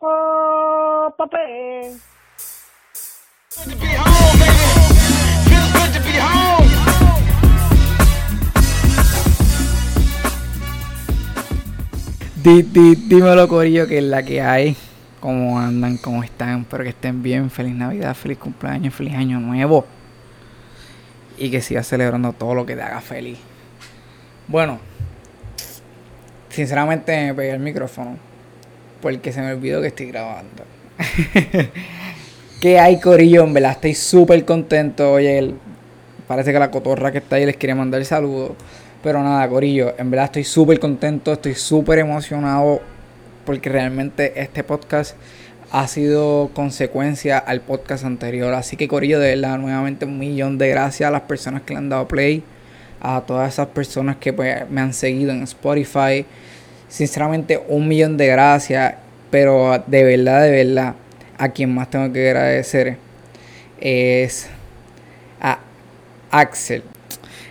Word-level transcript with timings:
Oh, 0.00 1.14
papel. 1.16 1.98
Di, 12.42 12.62
dímelo, 12.62 13.48
Corillo, 13.48 13.86
que 13.88 13.98
es 13.98 14.04
la 14.04 14.22
que 14.22 14.42
hay. 14.42 14.76
¿Cómo 15.20 15.58
andan? 15.58 15.96
¿Cómo 15.96 16.22
están? 16.22 16.60
Espero 16.60 16.84
que 16.84 16.90
estén 16.90 17.22
bien. 17.22 17.50
Feliz 17.50 17.74
Navidad, 17.74 18.14
feliz 18.14 18.38
cumpleaños, 18.38 18.94
feliz 18.94 19.14
Año 19.14 19.40
Nuevo. 19.40 19.86
Y 21.38 21.50
que 21.50 21.62
sigas 21.62 21.86
celebrando 21.86 22.34
todo 22.34 22.54
lo 22.54 22.66
que 22.66 22.76
te 22.76 22.82
haga 22.82 23.00
feliz. 23.00 23.38
Bueno, 24.46 24.78
sinceramente 26.50 27.26
me 27.26 27.34
pegué 27.34 27.52
el 27.52 27.60
micrófono. 27.60 28.35
Porque 29.00 29.32
se 29.32 29.40
me 29.40 29.52
olvidó 29.52 29.80
que 29.80 29.88
estoy 29.88 30.06
grabando. 30.06 30.64
¿Qué 32.60 32.78
hay, 32.78 33.00
Corillo? 33.00 33.44
En 33.44 33.52
verdad, 33.52 33.72
estoy 33.72 33.94
súper 33.94 34.44
contento. 34.44 35.12
Oye, 35.12 35.54
parece 36.26 36.52
que 36.52 36.58
la 36.58 36.70
cotorra 36.70 37.12
que 37.12 37.18
está 37.18 37.36
ahí 37.36 37.46
les 37.46 37.56
quiere 37.56 37.74
mandar 37.74 38.04
saludos. 38.04 38.52
Pero 39.02 39.22
nada, 39.22 39.48
Corillo, 39.48 39.94
en 39.98 40.10
verdad 40.10 40.26
estoy 40.26 40.44
súper 40.44 40.80
contento, 40.80 41.32
estoy 41.32 41.54
súper 41.54 41.98
emocionado 41.98 42.80
porque 43.44 43.68
realmente 43.68 44.32
este 44.40 44.64
podcast 44.64 45.16
ha 45.70 45.86
sido 45.86 46.50
consecuencia 46.54 47.38
al 47.38 47.60
podcast 47.60 48.04
anterior. 48.04 48.52
Así 48.54 48.76
que 48.76 48.88
Corillo, 48.88 49.20
de 49.20 49.36
verdad, 49.36 49.58
nuevamente 49.58 50.04
un 50.04 50.18
millón 50.18 50.58
de 50.58 50.68
gracias 50.68 51.08
a 51.08 51.10
las 51.10 51.22
personas 51.22 51.62
que 51.62 51.74
le 51.74 51.78
han 51.78 51.88
dado 51.88 52.08
play, 52.08 52.42
a 53.00 53.20
todas 53.20 53.52
esas 53.52 53.68
personas 53.68 54.16
que 54.16 54.32
pues, 54.32 54.68
me 54.70 54.80
han 54.80 54.92
seguido 54.92 55.30
en 55.30 55.42
Spotify. 55.42 56.24
Sinceramente, 56.88 57.60
un 57.68 57.88
millón 57.88 58.16
de 58.16 58.26
gracias, 58.28 58.94
pero 59.30 59.82
de 59.86 60.04
verdad, 60.04 60.42
de 60.42 60.64
verdad, 60.64 60.94
a 61.38 61.48
quien 61.50 61.74
más 61.74 61.90
tengo 61.90 62.12
que 62.12 62.28
agradecer 62.28 62.96
es 63.80 64.48
a 65.40 65.58
Axel, 66.30 66.82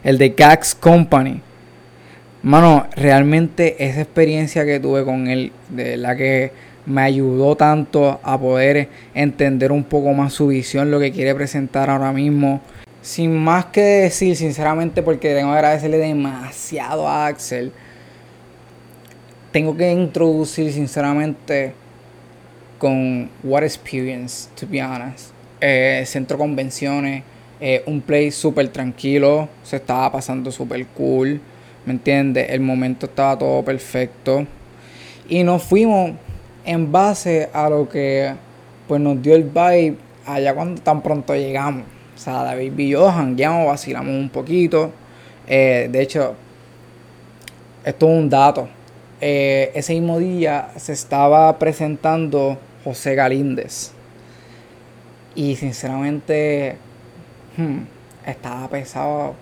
el 0.04 0.18
de 0.18 0.30
Gax 0.30 0.76
Company. 0.76 1.42
Mano, 2.42 2.88
realmente 2.96 3.84
esa 3.84 4.02
experiencia 4.02 4.66
que 4.66 4.80
tuve 4.80 5.04
con 5.04 5.28
él, 5.28 5.52
de 5.70 5.98
la 5.98 6.16
que 6.16 6.52
me 6.86 7.02
ayudó 7.02 7.56
tanto 7.56 8.20
a 8.22 8.40
poder 8.40 8.90
entender 9.14 9.72
un 9.72 9.84
poco 9.84 10.14
más 10.14 10.34
su 10.34 10.48
visión, 10.48 10.92
lo 10.92 11.00
que 11.00 11.12
quiere 11.12 11.34
presentar 11.34 11.90
ahora 11.90 12.12
mismo. 12.12 12.62
Sin 13.02 13.36
más 13.36 13.66
que 13.66 13.82
decir, 13.82 14.36
sinceramente, 14.36 15.02
porque 15.04 15.34
tengo 15.34 15.52
que 15.52 15.58
agradecerle 15.58 15.98
demasiado 15.98 17.08
a 17.08 17.28
Axel. 17.28 17.72
Tengo 19.56 19.78
que 19.78 19.90
introducir, 19.90 20.70
sinceramente, 20.74 21.74
con 22.78 23.30
What 23.42 23.64
Experience, 23.64 24.50
to 24.60 24.68
be 24.68 24.84
honest. 24.84 25.32
Eh, 25.62 26.04
centro 26.06 26.38
convenciones, 26.38 27.24
eh, 27.62 27.82
un 27.86 28.02
play 28.02 28.32
súper 28.32 28.68
tranquilo, 28.68 29.48
se 29.64 29.78
estaba 29.78 30.12
pasando 30.12 30.52
súper 30.52 30.86
cool, 30.88 31.40
¿me 31.86 31.94
entiendes? 31.94 32.50
El 32.50 32.60
momento 32.60 33.06
estaba 33.06 33.40
todo 33.40 33.64
perfecto. 33.64 34.46
Y 35.30 35.42
nos 35.44 35.64
fuimos 35.64 36.12
en 36.66 36.92
base 36.92 37.50
a 37.54 37.70
lo 37.70 37.88
que 37.88 38.34
pues 38.90 39.00
nos 39.00 39.22
dio 39.22 39.36
el 39.36 39.44
vibe 39.44 39.96
allá 40.26 40.54
cuando 40.54 40.82
tan 40.82 41.02
pronto 41.02 41.34
llegamos. 41.34 41.86
O 42.14 42.18
sea, 42.18 42.44
David 42.44 42.78
y 42.78 42.90
yo 42.90 43.10
jangueamos, 43.10 43.68
vacilamos 43.68 44.16
un 44.16 44.28
poquito. 44.28 44.92
Eh, 45.48 45.88
de 45.90 46.02
hecho, 46.02 46.36
esto 47.86 48.06
es 48.06 48.20
un 48.20 48.30
dato. 48.30 48.68
Eh, 49.22 49.72
ese 49.74 49.94
mismo 49.94 50.20
día 50.20 50.70
se 50.78 50.94
estaba 50.94 51.58
presentando 51.58 52.58
José 52.84 53.16
Galíndez. 53.16 53.92
Y 55.36 55.56
sinceramente, 55.56 56.78
hmm, 57.58 57.80
estaba 58.26 58.68
pesado 58.70 59.36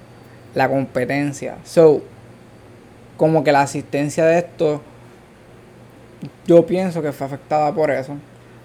la 0.56 0.70
competencia. 0.70 1.58
So, 1.64 2.02
como 3.18 3.44
que 3.44 3.52
la 3.52 3.62
asistencia 3.62 4.26
de 4.26 4.40
esto, 4.40 4.82
yo 6.48 6.66
pienso 6.66 7.02
que 7.02 7.12
fue 7.12 7.28
afectada 7.28 7.74
por 7.74 7.92
eso. 7.92 8.16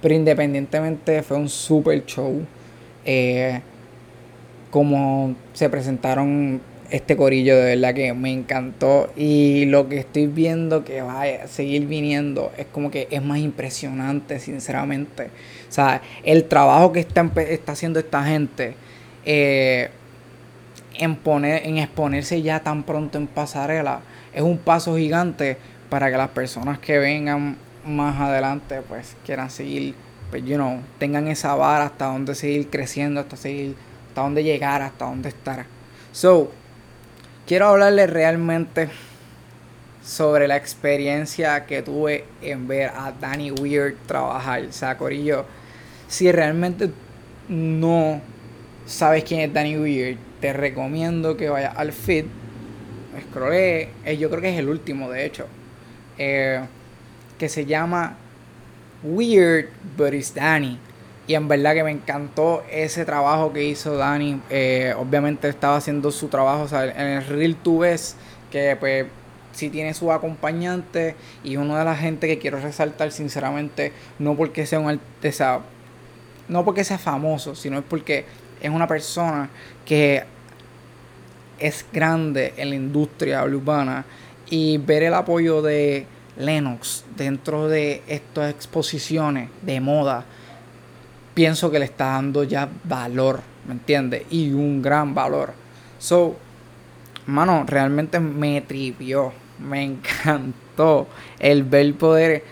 Pero 0.00 0.14
independientemente 0.14 1.22
fue 1.22 1.36
un 1.36 1.48
super 1.48 2.04
show. 2.06 2.44
Eh, 3.04 3.60
como 4.70 5.34
se 5.54 5.68
presentaron 5.70 6.60
este 6.90 7.16
corillo, 7.16 7.56
de 7.56 7.76
verdad 7.76 7.94
que 7.94 8.12
me 8.14 8.32
encantó. 8.32 9.12
Y 9.16 9.66
lo 9.66 9.88
que 9.88 9.98
estoy 9.98 10.26
viendo 10.26 10.84
que 10.84 11.02
va 11.02 11.22
a 11.22 11.48
seguir 11.48 11.86
viniendo 11.86 12.52
es 12.56 12.66
como 12.66 12.90
que 12.90 13.08
es 13.10 13.22
más 13.22 13.38
impresionante, 13.38 14.38
sinceramente. 14.38 15.24
O 15.68 15.72
sea, 15.72 16.02
el 16.24 16.44
trabajo 16.44 16.92
que 16.92 17.00
está, 17.00 17.30
está 17.36 17.72
haciendo 17.72 17.98
esta 17.98 18.24
gente 18.24 18.74
eh, 19.24 19.90
en, 20.94 21.16
poner, 21.16 21.66
en 21.66 21.78
exponerse 21.78 22.42
ya 22.42 22.60
tan 22.60 22.82
pronto 22.82 23.18
en 23.18 23.26
pasarela 23.26 24.00
es 24.32 24.42
un 24.42 24.58
paso 24.58 24.96
gigante 24.96 25.56
para 25.90 26.10
que 26.10 26.16
las 26.16 26.30
personas 26.30 26.78
que 26.78 26.98
vengan 26.98 27.56
más 27.84 28.20
adelante 28.20 28.82
pues 28.86 29.16
quieran 29.24 29.50
seguir, 29.50 29.94
pues, 30.30 30.44
you 30.44 30.56
know, 30.56 30.80
tengan 30.98 31.28
esa 31.28 31.54
vara 31.54 31.86
hasta 31.86 32.06
donde 32.06 32.34
seguir 32.34 32.68
creciendo, 32.68 33.20
hasta 33.20 33.36
seguir, 33.36 33.74
hasta 34.08 34.22
donde 34.22 34.44
llegar, 34.44 34.82
hasta 34.82 35.06
donde 35.06 35.30
estar. 35.30 35.66
So, 36.12 36.50
quiero 37.48 37.68
hablarles 37.68 38.10
realmente 38.10 38.90
sobre 40.04 40.46
la 40.46 40.56
experiencia 40.56 41.64
que 41.64 41.80
tuve 41.80 42.26
en 42.42 42.68
ver 42.68 42.90
a 42.90 43.10
Danny 43.18 43.50
Weird 43.50 43.96
trabajar. 44.06 44.64
O 44.68 44.72
sea, 44.72 44.98
Corillo, 44.98 45.46
si 46.08 46.30
realmente 46.30 46.90
no 47.48 48.20
sabes 48.84 49.24
quién 49.24 49.40
es 49.40 49.52
Danny 49.52 49.78
Weird, 49.78 50.18
te 50.42 50.52
recomiendo 50.52 51.38
que 51.38 51.48
vayas 51.48 51.74
al 51.74 51.92
feed. 51.92 52.26
Scrollé, 53.30 53.88
eh, 54.04 54.18
yo 54.18 54.28
creo 54.28 54.42
que 54.42 54.52
es 54.52 54.58
el 54.58 54.68
último, 54.68 55.10
de 55.10 55.24
hecho. 55.24 55.46
Eh, 56.18 56.60
que 57.38 57.48
se 57.48 57.64
llama 57.64 58.16
Weird 59.02 59.70
But 59.96 60.12
It's 60.12 60.34
Danny. 60.34 60.78
Y 61.28 61.34
en 61.34 61.46
verdad 61.46 61.74
que 61.74 61.84
me 61.84 61.90
encantó 61.90 62.64
ese 62.70 63.04
trabajo 63.04 63.52
que 63.52 63.62
hizo 63.62 63.98
Dani. 63.98 64.40
Eh, 64.48 64.94
obviamente 64.96 65.46
estaba 65.46 65.76
haciendo 65.76 66.10
su 66.10 66.28
trabajo. 66.28 66.66
En 66.74 67.06
el 67.06 67.26
reel 67.26 67.54
tú 67.54 67.80
ves 67.80 68.16
que 68.50 68.74
pues 68.80 69.06
sí 69.52 69.68
tiene 69.68 69.92
su 69.92 70.10
acompañante. 70.10 71.16
Y 71.44 71.58
uno 71.58 71.76
de 71.76 71.84
la 71.84 71.94
gente 71.94 72.26
que 72.26 72.38
quiero 72.38 72.58
resaltar 72.58 73.12
sinceramente. 73.12 73.92
No 74.18 74.36
porque 74.36 74.64
sea 74.64 74.80
un 74.80 74.88
artesano. 74.88 75.64
No 76.48 76.64
porque 76.64 76.82
sea 76.82 76.96
famoso. 76.96 77.54
Sino 77.54 77.78
es 77.78 77.84
porque 77.86 78.24
es 78.62 78.70
una 78.70 78.88
persona 78.88 79.50
que 79.84 80.24
es 81.58 81.84
grande 81.92 82.54
en 82.56 82.70
la 82.70 82.76
industria 82.76 83.44
urbana. 83.44 84.06
Y 84.48 84.78
ver 84.78 85.02
el 85.02 85.12
apoyo 85.12 85.60
de 85.60 86.06
Lennox 86.38 87.04
dentro 87.18 87.68
de 87.68 88.02
estas 88.06 88.50
exposiciones 88.50 89.50
de 89.60 89.78
moda 89.82 90.24
pienso 91.38 91.70
que 91.70 91.78
le 91.78 91.84
está 91.84 92.06
dando 92.06 92.42
ya 92.42 92.68
valor, 92.82 93.42
¿me 93.68 93.74
entiendes? 93.74 94.24
Y 94.28 94.50
un 94.50 94.82
gran 94.82 95.14
valor. 95.14 95.52
So, 96.00 96.34
mano, 97.26 97.64
realmente 97.64 98.18
me 98.18 98.60
tripió, 98.62 99.32
me 99.60 99.84
encantó 99.84 101.06
el 101.38 101.62
ver 101.62 101.94
poder 101.94 102.42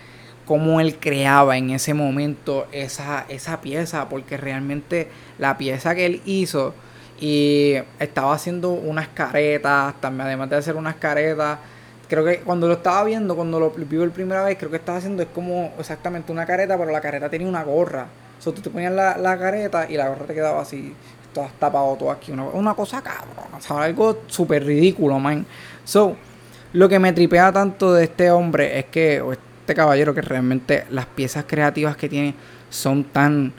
cómo 0.45 0.81
él 0.81 0.99
creaba 1.01 1.57
en 1.57 1.71
ese 1.71 1.95
momento 1.95 2.69
esa, 2.71 3.27
esa 3.29 3.61
pieza, 3.61 4.09
porque 4.09 4.37
realmente 4.37 5.09
la 5.41 5.59
pieza 5.59 5.97
que 5.97 6.07
él 6.07 6.23
hizo 6.25 6.73
y 7.19 7.75
estaba 7.99 8.35
haciendo 8.35 8.71
unas 8.71 9.09
caretas, 9.09 10.01
también 10.01 10.29
además 10.29 10.49
de 10.51 10.57
hacer 10.59 10.77
unas 10.77 10.95
caretas, 10.95 11.59
creo 12.09 12.25
que 12.25 12.39
cuando 12.39 12.69
lo 12.69 12.75
estaba 12.75 13.03
viendo, 13.03 13.35
cuando 13.35 13.59
lo 13.59 13.71
vi 13.71 13.99
por 13.99 14.13
primera 14.13 14.45
vez, 14.45 14.57
creo 14.57 14.71
que 14.71 14.77
estaba 14.77 14.99
haciendo 14.99 15.25
es 15.25 15.29
como 15.35 15.73
exactamente 15.77 16.31
una 16.31 16.47
careta, 16.47 16.79
pero 16.79 16.93
la 16.93 17.01
careta 17.01 17.29
tenía 17.29 17.49
una 17.49 17.65
gorra. 17.65 18.07
So, 18.39 18.53
tú 18.53 18.61
te 18.61 18.71
ponías 18.71 18.93
la, 18.93 19.17
la, 19.17 19.39
careta 19.39 19.91
y 19.91 19.97
la 19.97 20.09
gorra 20.09 20.27
te 20.27 20.35
quedaba 20.35 20.61
así, 20.61 20.95
todo 21.33 21.49
tapado 21.59 21.97
todo 21.97 22.11
aquí. 22.11 22.33
Una, 22.33 22.45
una 22.45 22.75
cosa 22.75 23.03
cabrón, 23.03 23.47
o 23.57 23.61
sea, 23.61 23.83
algo 23.83 24.23
súper 24.27 24.65
ridículo, 24.65 25.19
man. 25.19 25.47
So, 25.85 26.17
lo 26.73 26.89
que 26.89 26.99
me 26.99 27.13
tripea 27.13 27.53
tanto 27.53 27.95
de 27.95 28.05
este 28.05 28.31
hombre 28.31 28.79
es 28.79 28.87
que, 28.87 29.21
o 29.21 29.33
este 29.33 29.75
caballero, 29.75 30.15
que 30.15 30.21
realmente 30.21 30.85
las 30.91 31.07
piezas 31.07 31.45
creativas 31.47 31.97
que 31.97 32.09
tiene 32.09 32.35
son 32.71 33.05
tan, 33.05 33.53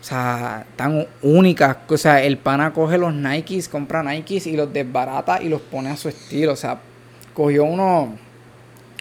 o 0.00 0.04
sea, 0.04 0.64
tan 0.76 1.06
únicas. 1.22 1.76
O 1.88 1.96
sea, 1.96 2.22
el 2.22 2.38
pana 2.38 2.72
coge 2.72 2.98
los 2.98 3.12
Nikes, 3.12 3.68
compra 3.68 4.02
Nikes 4.02 4.46
y 4.46 4.56
los 4.56 4.72
desbarata 4.72 5.42
y 5.42 5.48
los 5.48 5.60
pone 5.60 5.90
a 5.90 5.96
su 5.96 6.08
estilo. 6.08 6.52
O 6.52 6.56
sea, 6.56 6.78
cogió 7.34 7.64
uno, 7.64 8.16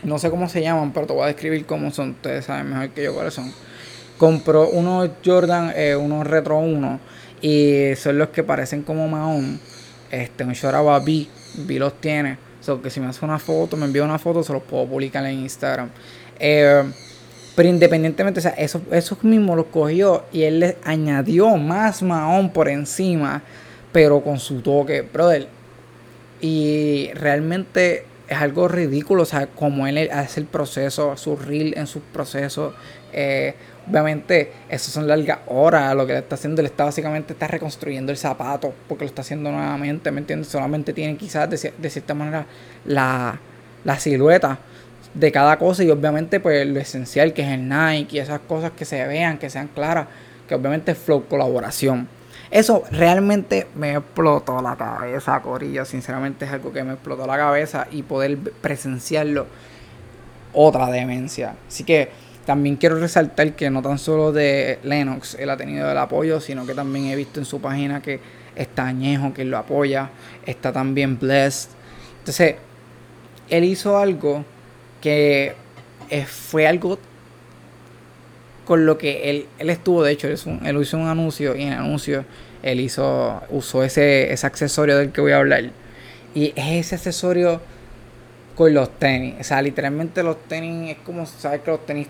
no 0.04 0.20
sé 0.20 0.30
cómo 0.30 0.50
se 0.50 0.62
llaman, 0.62 0.92
pero 0.92 1.08
te 1.08 1.14
voy 1.14 1.24
a 1.24 1.28
describir 1.28 1.66
cómo 1.66 1.92
son. 1.92 2.12
Ustedes 2.12 2.46
saben 2.46 2.70
mejor 2.70 2.90
que 2.90 3.04
yo 3.04 3.14
cuáles 3.14 3.34
son 3.34 3.54
compró 4.18 4.70
unos 4.70 5.10
Jordan, 5.24 5.74
eh, 5.76 5.96
unos 5.96 6.26
Retro 6.28 6.58
1, 6.60 7.00
y 7.42 7.96
son 7.96 8.18
los 8.18 8.30
que 8.30 8.44
parecen 8.44 8.84
como 8.84 9.08
Mahon. 9.08 9.60
Este, 10.12 10.44
un 10.44 10.54
Shoraba 10.54 11.00
B, 11.00 11.28
B 11.58 11.80
los 11.80 12.00
tiene. 12.00 12.38
So 12.62 12.82
que 12.82 12.90
si 12.90 13.00
me 13.00 13.08
hace 13.08 13.24
una 13.24 13.38
foto, 13.40 13.78
me 13.78 13.86
envía 13.86 14.04
una 14.04 14.18
foto, 14.18 14.44
se 14.44 14.54
los 14.54 14.64
puedo 14.64 14.86
publicar 14.88 15.26
en 15.26 15.40
Instagram. 15.40 15.90
Eh, 16.40 16.84
Pero 17.56 17.70
independientemente, 17.70 18.40
o 18.40 18.44
sea, 18.44 18.52
eso, 18.52 18.82
eso 18.92 19.18
mismo 19.22 19.56
lo 19.56 19.66
cogió 19.72 20.26
y 20.32 20.44
él 20.44 20.60
le 20.60 20.78
añadió 20.84 21.56
más 21.58 22.02
Mahón 22.04 22.50
por 22.52 22.68
encima, 22.68 23.44
pero 23.94 24.22
con 24.22 24.40
su 24.40 24.62
toque, 24.62 25.02
brother. 25.02 25.48
Y 26.42 27.12
realmente 27.14 28.06
es 28.28 28.38
algo 28.38 28.68
ridículo, 28.68 29.24
o 29.24 29.26
sea, 29.26 29.48
como 29.48 29.88
él 29.88 30.10
hace 30.12 30.40
el 30.42 30.48
proceso, 30.48 31.16
su 31.18 31.36
reel 31.38 31.74
en 31.78 31.88
su 31.88 32.02
proceso. 32.02 32.74
Eh, 33.14 33.56
obviamente, 33.90 34.52
eso 34.70 34.92
son 34.92 35.08
largas 35.08 35.40
horas. 35.48 35.96
Lo 35.96 36.06
que 36.06 36.14
le 36.14 36.20
está 36.20 36.36
haciendo, 36.36 36.62
él 36.62 36.68
está 36.68 36.86
básicamente 36.86 37.34
está 37.34 37.48
reconstruyendo 37.48 38.12
el 38.12 38.18
zapato, 38.18 38.74
porque 38.88 39.06
lo 39.06 39.10
está 39.10 39.22
haciendo 39.22 39.52
nuevamente, 39.52 40.12
¿me 40.12 40.22
entiendes? 40.22 40.50
Solamente 40.50 40.94
tiene 40.94 41.18
quizás 41.18 41.50
de, 41.50 41.74
de 41.78 41.90
cierta 41.90 42.14
manera 42.14 42.46
la, 42.86 43.40
la 43.84 44.00
silueta 44.00 44.60
de 45.14 45.32
cada 45.32 45.58
cosa 45.58 45.84
y 45.84 45.90
obviamente 45.90 46.42
pues 46.42 46.68
lo 46.68 46.80
esencial 46.80 47.34
que 47.34 47.42
es 47.42 47.48
el 47.48 47.70
Nike 47.70 48.20
esas 48.20 48.42
cosas 48.42 48.72
que 48.72 48.84
se 48.86 49.06
vean, 49.08 49.38
que 49.38 49.50
sean 49.50 49.70
claras, 49.70 50.08
que 50.48 50.56
obviamente 50.56 50.92
es 50.92 50.98
flow 50.98 51.26
colaboración. 51.28 52.08
Eso 52.52 52.84
realmente 52.92 53.68
me 53.76 53.96
explotó 53.96 54.62
la 54.62 54.76
cabeza, 54.76 55.42
Corillo. 55.42 55.84
Sinceramente 55.84 56.46
es 56.46 56.52
algo 56.52 56.72
que 56.72 56.84
me 56.84 56.94
explotó 56.94 57.26
la 57.26 57.38
cabeza 57.38 57.88
y 57.92 58.04
poder 58.04 58.38
presenciarlo, 58.38 59.48
otra 60.54 60.88
demencia. 60.88 61.56
Así 61.68 61.84
que 61.84 62.10
también 62.46 62.76
quiero 62.76 63.00
resaltar 63.00 63.54
que 63.54 63.70
no 63.70 63.82
tan 63.82 63.98
solo 63.98 64.32
de 64.32 64.80
Lennox 64.84 65.36
él 65.40 65.50
ha 65.50 65.58
tenido 65.58 65.92
el 65.92 65.98
apoyo, 65.98 66.40
sino 66.40 66.66
que 66.66 66.74
también 66.74 67.06
he 67.08 67.16
visto 67.16 67.40
en 67.40 67.46
su 67.46 67.60
página 67.60 68.02
que 68.02 68.20
está 68.56 68.88
Añejo, 68.88 69.34
que 69.34 69.44
lo 69.46 69.58
apoya, 69.58 70.10
está 70.46 70.72
también 70.72 71.20
Blessed. 71.20 71.70
Entonces, 72.20 72.56
él 73.50 73.64
hizo 73.64 73.98
algo 73.98 74.46
que 75.02 75.54
eh, 76.10 76.26
fue 76.26 76.68
algo 76.68 77.00
con 78.66 78.86
lo 78.86 78.98
que 78.98 79.30
él, 79.30 79.48
él 79.60 79.70
estuvo, 79.70 80.04
de 80.04 80.12
hecho, 80.12 80.28
él 80.28 80.34
hizo, 80.34 80.98
un, 80.98 81.08
anuncio 81.08 81.56
y 81.56 81.64
en 81.64 81.74
el 81.74 81.80
anuncio 81.80 82.26
él 82.64 82.80
hizo, 82.80 83.44
usó 83.50 83.84
ese, 83.84 84.34
ese 84.34 84.48
accesorio 84.48 84.98
del 84.98 85.12
que 85.12 85.22
voy 85.22 85.34
a 85.34 85.38
hablar. 85.38 85.72
Y 86.34 86.54
es 86.56 86.86
ese 86.86 86.96
accesorio 86.96 87.62
con 88.56 88.74
los 88.74 88.90
tenis. 88.98 89.36
O 89.40 89.44
sea, 89.44 89.62
literalmente 89.62 90.24
los 90.24 90.42
tenis 90.48 90.92
es 90.92 90.98
como, 91.04 91.26
¿sabes 91.26 91.62
que 91.62 91.72
los 91.72 91.86
tenis 91.86 92.08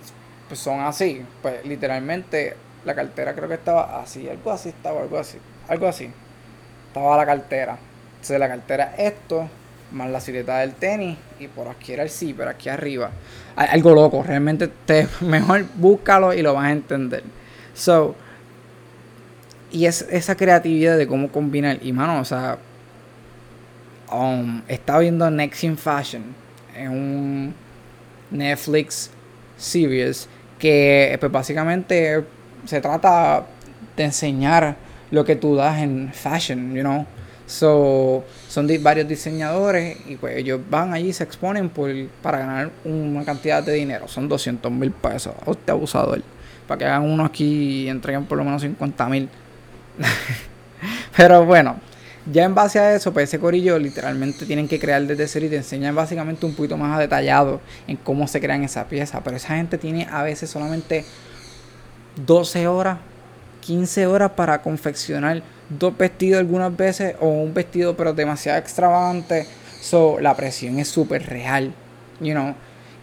pues, 0.47 0.59
son 0.59 0.81
así? 0.81 1.23
Pues 1.41 1.65
literalmente 1.65 2.55
la 2.85 2.93
cartera 2.93 3.33
creo 3.33 3.47
que 3.47 3.55
estaba 3.55 4.01
así, 4.01 4.29
algo 4.29 4.51
así 4.51 4.69
estaba, 4.69 5.01
algo 5.01 5.17
así, 5.17 5.37
algo 5.67 5.87
así. 5.87 6.09
Estaba 6.87 7.17
la 7.17 7.25
cartera. 7.25 7.77
Entonces 8.15 8.39
la 8.39 8.47
cartera 8.47 8.95
esto, 8.97 9.49
más 9.91 10.09
la 10.09 10.19
silueta 10.19 10.59
del 10.59 10.73
tenis 10.73 11.17
y 11.39 11.47
por 11.47 11.67
aquí 11.67 11.93
era 11.93 12.03
el 12.03 12.09
sí, 12.09 12.33
pero 12.33 12.49
aquí 12.49 12.69
arriba. 12.69 13.11
Algo 13.55 13.93
loco, 13.93 14.23
realmente 14.23 14.67
te, 14.67 15.07
mejor 15.21 15.65
búscalo 15.75 16.33
y 16.33 16.41
lo 16.41 16.53
vas 16.53 16.65
a 16.65 16.71
entender. 16.71 17.23
So, 17.73 18.15
y 19.71 19.85
es 19.85 20.03
esa 20.09 20.35
creatividad 20.35 20.97
de 20.97 21.07
cómo 21.07 21.29
combinar. 21.29 21.79
Y 21.81 21.91
mano, 21.91 22.19
o 22.19 22.25
sea, 22.25 22.57
um, 24.11 24.61
estaba 24.67 24.99
viendo 24.99 25.29
Next 25.29 25.63
in 25.63 25.77
Fashion 25.77 26.23
en 26.75 26.89
un 26.91 27.55
Netflix 28.31 29.11
series 29.57 30.29
que 30.59 31.17
pues 31.19 31.31
básicamente 31.31 32.23
se 32.65 32.81
trata 32.81 33.45
de 33.95 34.03
enseñar 34.03 34.75
lo 35.11 35.23
que 35.23 35.35
tú 35.35 35.55
das 35.55 35.79
en 35.79 36.11
fashion, 36.13 36.73
you 36.73 36.81
know. 36.81 37.05
So, 37.47 38.23
son 38.47 38.67
varios 38.81 39.07
diseñadores 39.07 39.97
y 40.07 40.15
pues 40.15 40.37
ellos 40.37 40.59
van 40.67 40.93
allí 40.93 41.09
y 41.09 41.13
se 41.13 41.23
exponen 41.23 41.69
por, 41.69 41.91
para 42.21 42.39
ganar 42.39 42.71
una 42.83 43.23
cantidad 43.23 43.61
de 43.61 43.73
dinero. 43.73 44.07
Son 44.07 44.27
200 44.27 44.71
mil 44.71 44.91
pesos. 44.91 45.33
Usted 45.45 45.71
abusador. 45.71 46.21
Para 46.67 46.79
que 46.79 46.85
hagan 46.85 47.03
uno 47.03 47.23
aquí 47.23 47.83
y 47.83 47.87
entreguen 47.89 48.25
por 48.25 48.39
lo 48.39 48.43
menos 48.43 48.63
50 48.63 49.09
mil. 49.09 49.29
Pero 51.15 51.45
bueno, 51.45 51.79
ya 52.31 52.43
en 52.43 52.55
base 52.55 52.79
a 52.79 52.95
eso, 52.95 53.13
pues 53.13 53.29
ese 53.29 53.39
corillo 53.39 53.77
literalmente 53.77 54.45
tienen 54.45 54.67
que 54.67 54.79
crear 54.79 55.05
desde 55.05 55.27
cero 55.27 55.45
y 55.45 55.49
te 55.49 55.57
enseñan 55.57 55.95
básicamente 55.95 56.45
un 56.45 56.55
poquito 56.55 56.77
más 56.77 56.97
detallado 56.97 57.61
en 57.87 57.97
cómo 57.97 58.27
se 58.27 58.41
crean 58.41 58.63
esas 58.63 58.85
piezas. 58.85 59.21
Pero 59.23 59.37
esa 59.37 59.55
gente 59.55 59.77
tiene 59.77 60.07
a 60.09 60.23
veces 60.23 60.49
solamente 60.49 61.05
12 62.25 62.67
horas, 62.67 62.97
15 63.61 64.07
horas 64.07 64.31
para 64.31 64.61
confeccionar 64.61 65.43
dos 65.69 65.97
vestidos 65.97 66.39
algunas 66.39 66.75
veces 66.75 67.15
o 67.19 67.27
un 67.27 67.53
vestido 67.53 67.95
pero 67.95 68.13
demasiado 68.13 68.57
extravagante. 68.57 69.45
So, 69.81 70.19
la 70.19 70.35
presión 70.35 70.79
es 70.79 70.87
súper 70.87 71.27
real, 71.27 71.71
you 72.19 72.33
know. 72.33 72.55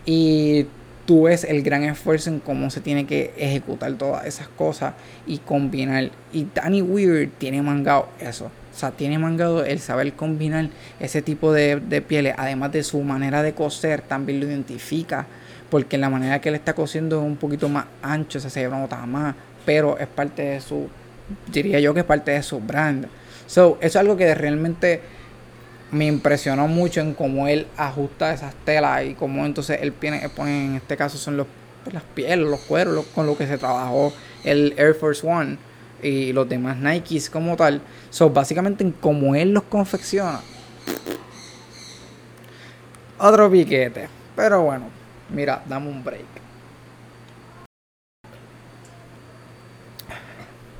Y 0.04 0.66
tú 1.12 1.24
ves 1.24 1.44
el 1.44 1.62
gran 1.62 1.82
esfuerzo 1.82 2.30
en 2.30 2.40
cómo 2.40 2.70
se 2.70 2.80
tiene 2.80 3.04
que 3.04 3.34
ejecutar 3.36 3.92
todas 3.98 4.24
esas 4.24 4.48
cosas 4.48 4.94
y 5.26 5.36
combinar. 5.36 6.08
Y 6.32 6.46
Danny 6.54 6.80
Weird 6.80 7.32
tiene 7.36 7.60
mangado 7.60 8.08
eso. 8.18 8.46
O 8.46 8.78
sea, 8.78 8.92
tiene 8.92 9.18
mangado 9.18 9.62
el 9.62 9.78
saber 9.78 10.14
combinar 10.14 10.70
ese 11.00 11.20
tipo 11.20 11.52
de, 11.52 11.76
de 11.76 12.00
pieles, 12.00 12.34
además 12.38 12.72
de 12.72 12.82
su 12.82 12.98
manera 13.02 13.42
de 13.42 13.52
coser, 13.52 14.00
también 14.00 14.40
lo 14.40 14.46
identifica. 14.46 15.26
Porque 15.68 15.98
la 15.98 16.08
manera 16.08 16.40
que 16.40 16.48
él 16.48 16.54
está 16.54 16.72
cosiendo 16.72 17.20
es 17.20 17.26
un 17.26 17.36
poquito 17.36 17.68
más 17.68 17.84
ancho, 18.00 18.38
o 18.38 18.40
sea, 18.40 18.48
se 18.48 18.66
nota 18.66 19.04
más, 19.04 19.34
pero 19.66 19.98
es 19.98 20.06
parte 20.06 20.40
de 20.40 20.60
su 20.62 20.88
diría 21.52 21.78
yo 21.78 21.92
que 21.92 22.00
es 22.00 22.06
parte 22.06 22.30
de 22.30 22.42
su 22.42 22.58
brand. 22.58 23.06
So, 23.46 23.76
eso 23.82 23.86
es 23.86 23.96
algo 23.96 24.16
que 24.16 24.34
realmente 24.34 25.02
me 25.92 26.06
impresionó 26.06 26.66
mucho 26.68 27.00
en 27.00 27.12
cómo 27.12 27.46
él 27.46 27.66
ajusta 27.76 28.32
esas 28.32 28.54
telas 28.64 29.04
y 29.04 29.14
cómo 29.14 29.44
entonces 29.44 29.78
él 29.82 29.92
pone, 29.92 30.24
en 30.64 30.74
este 30.76 30.96
caso 30.96 31.18
son 31.18 31.36
los, 31.36 31.46
las 31.92 32.02
pieles, 32.02 32.38
los 32.48 32.60
cueros, 32.60 33.04
con 33.14 33.26
lo 33.26 33.36
que 33.36 33.46
se 33.46 33.58
trabajó 33.58 34.12
el 34.42 34.74
Air 34.78 34.94
Force 34.94 35.24
One 35.24 35.58
y 36.02 36.32
los 36.32 36.48
demás 36.48 36.78
Nikes 36.78 37.28
como 37.28 37.56
tal. 37.56 37.82
So, 38.10 38.30
básicamente 38.30 38.82
en 38.82 38.92
cómo 38.92 39.34
él 39.34 39.52
los 39.52 39.64
confecciona. 39.64 40.40
Otro 43.18 43.50
piquete. 43.50 44.08
Pero 44.34 44.62
bueno, 44.62 44.86
mira, 45.28 45.62
dame 45.68 45.88
un 45.88 46.02
break. 46.02 46.24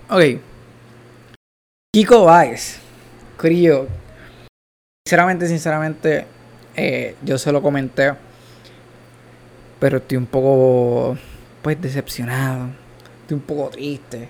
Ok. 0.08 0.40
Kiko 1.94 2.24
Baez. 2.24 2.78
Crío. 3.36 4.01
Sinceramente, 5.12 5.46
sinceramente, 5.46 6.26
eh, 6.74 7.16
yo 7.22 7.36
se 7.36 7.52
lo 7.52 7.60
comenté. 7.60 8.14
Pero 9.78 9.98
estoy 9.98 10.16
un 10.16 10.24
poco, 10.24 11.18
pues, 11.60 11.82
decepcionado. 11.82 12.70
Estoy 13.20 13.34
un 13.34 13.42
poco 13.42 13.68
triste. 13.68 14.28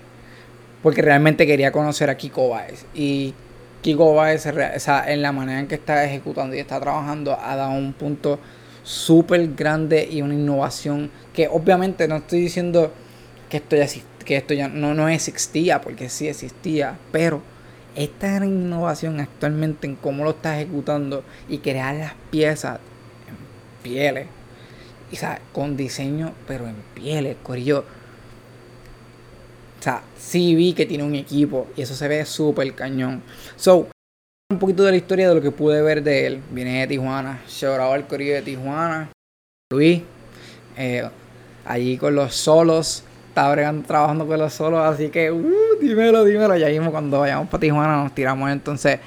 Porque 0.81 1.01
realmente 1.01 1.47
quería 1.47 1.71
conocer 1.71 2.09
a 2.09 2.17
Kiko 2.17 2.49
Baez. 2.49 2.85
Y 2.93 3.33
Kiko 3.81 4.13
Baez, 4.13 4.45
en 4.45 5.21
la 5.21 5.31
manera 5.31 5.61
en 5.61 5.69
que 5.69 5.75
está 5.75 6.03
ejecutando 6.03 6.53
y 6.53 6.59
está 6.59 6.81
trabajando, 6.81 7.39
ha 7.39 7.55
dado 7.55 7.71
un 7.71 7.93
punto 7.93 8.39
súper 8.83 9.53
grande 9.53 10.05
y 10.11 10.21
una 10.21 10.33
innovación 10.33 11.11
que 11.31 11.47
obviamente 11.47 12.09
no 12.09 12.17
estoy 12.17 12.41
diciendo 12.41 12.91
que 13.49 13.57
estoy 13.57 13.79
así 13.79 14.03
que 14.25 14.35
esto 14.35 14.53
ya 14.53 14.67
no, 14.67 14.93
no 14.93 15.07
existía, 15.07 15.79
porque 15.79 16.09
sí 16.09 16.27
existía, 16.27 16.97
pero 17.13 17.41
esta 17.95 18.33
gran 18.33 18.49
innovación 18.49 19.19
actualmente 19.19 19.87
en 19.87 19.95
cómo 19.95 20.23
lo 20.23 20.31
está 20.31 20.59
ejecutando 20.59 21.23
y 21.47 21.59
crear 21.59 21.95
las 21.95 22.13
piezas 22.31 22.79
en 23.27 23.35
pieles, 23.83 24.27
o 25.11 25.15
sea, 25.15 25.39
con 25.51 25.77
diseño, 25.77 26.33
pero 26.47 26.67
en 26.67 26.75
pieles, 26.95 27.37
corillo. 27.43 27.85
O 29.79 29.83
sea, 29.83 30.01
sí 30.17 30.55
vi 30.55 30.73
que 30.73 30.85
tiene 30.85 31.03
un 31.03 31.15
equipo 31.15 31.67
y 31.75 31.81
eso 31.81 31.93
se 31.93 32.07
ve 32.07 32.25
súper 32.25 32.73
cañón. 32.73 33.21
So, 33.55 33.89
un 34.49 34.59
poquito 34.59 34.83
de 34.83 34.91
la 34.91 34.97
historia 34.97 35.29
de 35.29 35.35
lo 35.35 35.41
que 35.41 35.51
pude 35.51 35.81
ver 35.81 36.03
de 36.03 36.25
él. 36.25 36.41
Viene 36.51 36.81
de 36.81 36.87
Tijuana, 36.87 37.41
lloraba 37.59 37.95
el 37.95 38.05
corillo 38.05 38.35
de 38.35 38.41
Tijuana. 38.43 39.11
Luis, 39.71 40.01
eh, 40.77 41.09
allí 41.65 41.97
con 41.97 42.15
los 42.15 42.33
solos 42.33 43.03
está 43.33 43.83
trabajando 43.87 44.27
con 44.27 44.37
los 44.37 44.53
solos, 44.53 44.79
así 44.85 45.09
que, 45.09 45.31
uh, 45.31 45.79
dímelo, 45.81 46.23
dímelo. 46.23 46.55
Ya 46.55 46.67
mismo 46.67 46.91
cuando 46.91 47.19
vayamos 47.19 47.49
para 47.49 47.61
Tijuana 47.61 48.03
nos 48.03 48.13
tiramos 48.13 48.49
entonces 48.51 48.99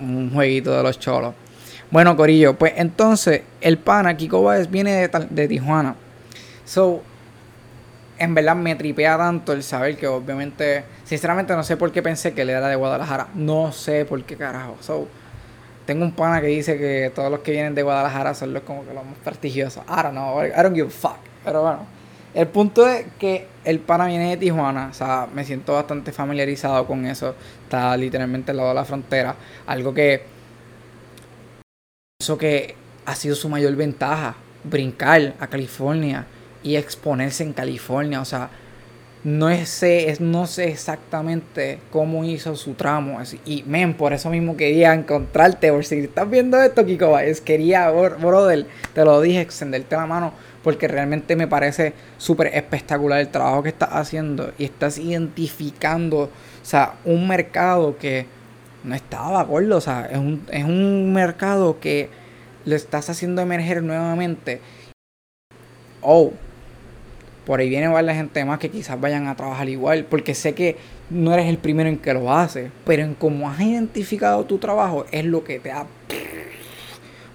un 0.00 0.32
jueguito 0.32 0.76
de 0.76 0.82
los 0.82 0.98
cholos. 0.98 1.34
Bueno, 1.90 2.16
Corillo, 2.16 2.54
pues 2.54 2.72
entonces 2.76 3.42
el 3.60 3.78
pana 3.78 4.16
Kiko 4.16 4.42
Baez 4.42 4.68
viene 4.68 5.08
de, 5.08 5.26
de 5.30 5.48
Tijuana. 5.48 5.94
So, 6.64 7.02
en 8.18 8.34
verdad 8.34 8.56
me 8.56 8.74
tripea 8.74 9.16
tanto 9.16 9.52
el 9.52 9.62
saber 9.62 9.96
que 9.96 10.08
obviamente, 10.08 10.84
sinceramente 11.04 11.54
no 11.54 11.62
sé 11.62 11.76
por 11.76 11.92
qué 11.92 12.02
pensé 12.02 12.34
que 12.34 12.42
él 12.42 12.50
era 12.50 12.66
de 12.68 12.74
Guadalajara. 12.74 13.28
No 13.34 13.70
sé 13.70 14.04
por 14.04 14.22
qué 14.24 14.36
carajo. 14.36 14.76
So, 14.80 15.06
tengo 15.86 16.04
un 16.04 16.12
pana 16.12 16.40
que 16.40 16.48
dice 16.48 16.76
que 16.76 17.12
todos 17.14 17.30
los 17.30 17.40
que 17.40 17.52
vienen 17.52 17.76
de 17.76 17.82
Guadalajara 17.82 18.34
son 18.34 18.52
los 18.52 18.64
como 18.64 18.84
que 18.84 18.92
los 18.92 19.04
más 19.04 19.18
prestigiosos. 19.22 19.84
I 19.88 20.02
don't 20.02 20.10
know, 20.10 20.44
I 20.44 20.62
don't 20.62 20.74
give 20.74 20.88
a 20.88 20.90
fuck. 20.90 21.18
Pero 21.44 21.62
bueno. 21.62 21.97
El 22.34 22.48
punto 22.48 22.86
es 22.86 23.06
que 23.18 23.46
el 23.64 23.80
pana 23.80 24.06
viene 24.06 24.30
de 24.30 24.36
Tijuana, 24.36 24.88
o 24.90 24.94
sea, 24.94 25.28
me 25.32 25.44
siento 25.44 25.74
bastante 25.74 26.12
familiarizado 26.12 26.86
con 26.86 27.06
eso. 27.06 27.34
Está 27.64 27.96
literalmente 27.96 28.50
al 28.50 28.58
lado 28.58 28.70
de 28.70 28.74
la 28.74 28.84
frontera. 28.84 29.36
Algo 29.66 29.94
que. 29.94 30.22
Eso 32.20 32.36
que 32.36 32.74
ha 33.06 33.14
sido 33.14 33.34
su 33.34 33.48
mayor 33.48 33.74
ventaja. 33.76 34.36
Brincar 34.64 35.34
a 35.38 35.46
California 35.46 36.26
y 36.62 36.76
exponerse 36.76 37.44
en 37.44 37.52
California. 37.52 38.20
O 38.20 38.24
sea, 38.24 38.50
no 39.24 39.54
sé, 39.66 40.16
no 40.20 40.46
sé 40.46 40.68
exactamente 40.68 41.80
cómo 41.90 42.24
hizo 42.24 42.54
su 42.56 42.74
tramo. 42.74 43.20
Y, 43.44 43.64
men, 43.64 43.94
por 43.94 44.12
eso 44.12 44.30
mismo 44.30 44.56
quería 44.56 44.94
encontrarte. 44.94 45.72
Por 45.72 45.84
si 45.84 45.98
estás 45.98 46.30
viendo 46.30 46.60
esto, 46.62 46.86
Kiko 46.86 47.18
es 47.18 47.40
quería, 47.40 47.90
brother, 47.90 48.66
te 48.94 49.04
lo 49.04 49.20
dije, 49.20 49.40
extenderte 49.40 49.96
la 49.96 50.06
mano. 50.06 50.32
Porque 50.62 50.88
realmente 50.88 51.36
me 51.36 51.46
parece 51.46 51.92
súper 52.18 52.48
espectacular 52.48 53.20
el 53.20 53.28
trabajo 53.28 53.62
que 53.62 53.68
estás 53.70 53.90
haciendo. 53.92 54.52
Y 54.58 54.64
estás 54.64 54.98
identificando, 54.98 56.24
o 56.24 56.30
sea, 56.62 56.94
un 57.04 57.28
mercado 57.28 57.96
que 57.98 58.26
no 58.84 58.94
estaba, 58.94 59.42
gordo. 59.44 59.76
O 59.76 59.80
sea, 59.80 60.06
es 60.06 60.18
un, 60.18 60.44
es 60.50 60.64
un 60.64 61.12
mercado 61.12 61.80
que 61.80 62.10
lo 62.64 62.74
estás 62.74 63.08
haciendo 63.10 63.42
emerger 63.42 63.82
nuevamente. 63.82 64.60
Oh, 66.00 66.32
por 67.48 67.60
ahí 67.60 67.70
viene 67.70 67.88
varias 67.88 68.16
gente 68.16 68.44
más 68.44 68.58
que 68.58 68.68
quizás 68.68 69.00
vayan 69.00 69.26
a 69.26 69.34
trabajar 69.34 69.70
igual, 69.70 70.04
porque 70.04 70.34
sé 70.34 70.54
que 70.54 70.76
no 71.08 71.32
eres 71.32 71.46
el 71.46 71.56
primero 71.56 71.88
en 71.88 71.96
que 71.96 72.12
lo 72.12 72.30
hace, 72.30 72.70
pero 72.84 73.02
en 73.02 73.14
cómo 73.14 73.48
has 73.48 73.58
identificado 73.62 74.44
tu 74.44 74.58
trabajo 74.58 75.06
es 75.10 75.24
lo 75.24 75.44
que 75.44 75.58
te 75.58 75.72
ha 75.72 75.86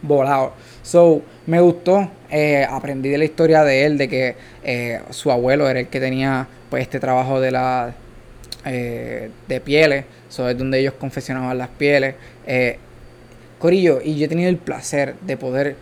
volado. 0.03 0.53
So, 0.84 1.24
me 1.48 1.60
gustó, 1.62 2.12
eh, 2.35 2.65
aprendí 2.67 3.09
de 3.09 3.19
la 3.19 3.25
historia 3.25 3.63
de 3.63 3.85
él, 3.85 3.99
de 3.99 4.09
que 4.09 4.35
eh, 4.63 4.99
su 5.11 5.29
abuelo 5.29 5.69
era 5.69 5.81
el 5.81 5.87
que 5.87 5.99
tenía 5.99 6.47
pues 6.71 6.81
este 6.81 6.99
trabajo 6.99 7.39
de 7.39 7.51
la 7.51 7.93
eh, 8.65 9.29
de 9.47 9.61
pieles, 9.61 10.05
so, 10.29 10.49
es 10.49 10.57
donde 10.57 10.79
ellos 10.79 10.95
confeccionaban 10.99 11.55
las 11.59 11.69
pieles. 11.69 12.15
Corillo, 13.59 14.01
y 14.03 14.17
yo 14.17 14.25
he 14.25 14.27
tenido 14.27 14.49
el 14.49 14.57
placer 14.57 15.13
de 15.21 15.37
poder 15.37 15.75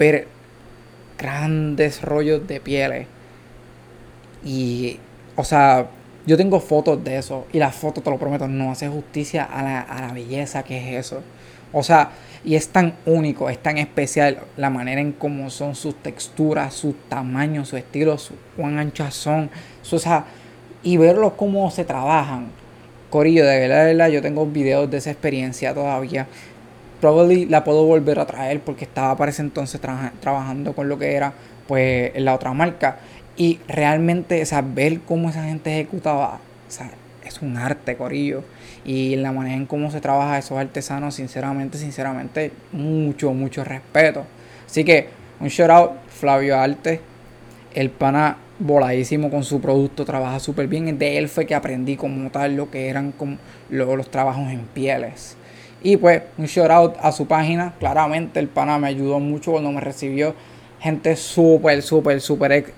ver 0.00 0.26
grandes 1.16 2.02
rollos 2.02 2.44
de 2.48 2.58
pieles 2.58 3.06
y, 4.44 4.98
o 5.36 5.44
sea, 5.44 5.86
yo 6.26 6.36
tengo 6.36 6.58
fotos 6.58 7.04
de 7.04 7.18
eso 7.18 7.46
y 7.52 7.60
la 7.60 7.70
foto, 7.70 8.00
te 8.00 8.10
lo 8.10 8.18
prometo, 8.18 8.48
no 8.48 8.72
hace 8.72 8.88
justicia 8.88 9.44
a 9.44 9.62
la, 9.62 9.80
a 9.80 10.08
la 10.08 10.12
belleza 10.12 10.64
que 10.64 10.76
es 10.76 11.06
eso. 11.06 11.22
O 11.72 11.82
sea, 11.82 12.10
y 12.44 12.56
es 12.56 12.68
tan 12.68 12.94
único, 13.06 13.48
es 13.48 13.62
tan 13.62 13.78
especial 13.78 14.38
la 14.56 14.68
manera 14.68 15.00
en 15.00 15.12
cómo 15.12 15.48
son 15.50 15.74
sus 15.74 15.94
texturas, 15.96 16.74
su 16.74 16.94
tamaño, 17.08 17.64
su 17.64 17.76
estilo, 17.76 18.18
su 18.18 18.34
cuán 18.56 18.78
anchas 18.78 19.14
son. 19.14 19.50
o 19.90 19.98
sea, 19.98 20.24
y 20.82 20.96
verlos 20.96 21.34
cómo 21.34 21.70
se 21.70 21.84
trabajan. 21.84 22.48
Corillo, 23.10 23.46
de 23.46 23.60
verdad, 23.60 23.84
de 23.84 23.94
verdad, 23.94 24.08
yo 24.08 24.22
tengo 24.22 24.46
videos 24.46 24.90
de 24.90 24.98
esa 24.98 25.10
experiencia 25.10 25.74
todavía. 25.74 26.26
Probably 27.00 27.46
la 27.46 27.62
puedo 27.64 27.84
volver 27.84 28.18
a 28.18 28.26
traer 28.26 28.60
porque 28.60 28.84
estaba 28.84 29.16
para 29.16 29.30
ese 29.30 29.42
entonces 29.42 29.80
trabajando 30.20 30.72
con 30.72 30.88
lo 30.88 30.98
que 30.98 31.14
era 31.14 31.32
pues 31.66 32.12
la 32.16 32.34
otra 32.34 32.52
marca. 32.52 32.98
Y 33.36 33.60
realmente, 33.68 34.42
o 34.42 34.46
sea, 34.46 34.62
ver 34.62 35.00
cómo 35.00 35.30
esa 35.30 35.44
gente 35.44 35.72
ejecutaba, 35.72 36.40
o 36.68 36.70
sea, 36.70 36.90
es 37.24 37.40
un 37.42 37.56
arte, 37.56 37.96
corillo. 37.96 38.44
Y 38.84 39.16
la 39.16 39.32
manera 39.32 39.54
en 39.54 39.66
cómo 39.66 39.90
se 39.90 40.00
trabaja 40.00 40.38
esos 40.38 40.58
artesanos, 40.58 41.14
sinceramente, 41.14 41.78
sinceramente, 41.78 42.52
mucho, 42.72 43.32
mucho 43.32 43.64
respeto. 43.64 44.24
Así 44.66 44.84
que, 44.84 45.08
un 45.40 45.48
shout 45.48 45.70
out, 45.70 45.90
Flavio 46.08 46.58
Arte. 46.58 47.00
El 47.74 47.90
pana 47.90 48.36
voladísimo 48.58 49.30
con 49.30 49.44
su 49.44 49.60
producto, 49.60 50.04
trabaja 50.04 50.40
súper 50.40 50.66
bien. 50.66 50.98
De 50.98 51.18
él 51.18 51.28
fue 51.28 51.46
que 51.46 51.54
aprendí 51.54 51.96
como 51.96 52.30
tal 52.30 52.56
lo 52.56 52.70
que 52.70 52.88
eran 52.88 53.12
como 53.12 53.38
los 53.70 54.10
trabajos 54.10 54.50
en 54.50 54.60
pieles. 54.74 55.36
Y 55.82 55.96
pues, 55.96 56.22
un 56.38 56.46
shout 56.46 56.70
out 56.70 56.94
a 57.00 57.12
su 57.12 57.26
página. 57.26 57.74
Claramente, 57.78 58.40
el 58.40 58.48
pana 58.48 58.78
me 58.78 58.88
ayudó 58.88 59.18
mucho 59.18 59.52
cuando 59.52 59.72
me 59.72 59.80
recibió. 59.80 60.34
Gente 60.80 61.16
súper, 61.16 61.82
súper, 61.82 62.20
súper 62.20 62.72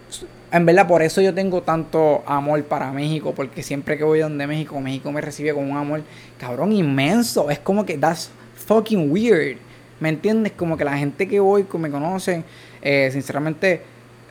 en 0.54 0.66
verdad, 0.66 0.86
por 0.86 1.02
eso 1.02 1.20
yo 1.20 1.34
tengo 1.34 1.62
tanto 1.62 2.22
amor 2.26 2.62
para 2.62 2.92
México, 2.92 3.34
porque 3.34 3.64
siempre 3.64 3.98
que 3.98 4.04
voy 4.04 4.20
donde 4.20 4.46
México, 4.46 4.80
México 4.80 5.10
me 5.10 5.20
recibe 5.20 5.52
con 5.52 5.68
un 5.68 5.76
amor, 5.76 6.02
cabrón, 6.38 6.70
inmenso. 6.70 7.50
Es 7.50 7.58
como 7.58 7.84
que 7.84 7.98
that's 7.98 8.30
fucking 8.54 9.10
weird. 9.10 9.56
¿Me 9.98 10.10
entiendes? 10.10 10.52
Como 10.52 10.76
que 10.76 10.84
la 10.84 10.96
gente 10.96 11.26
que 11.26 11.40
voy, 11.40 11.64
que 11.64 11.76
me 11.76 11.90
conocen, 11.90 12.44
eh, 12.82 13.08
sinceramente, 13.12 13.82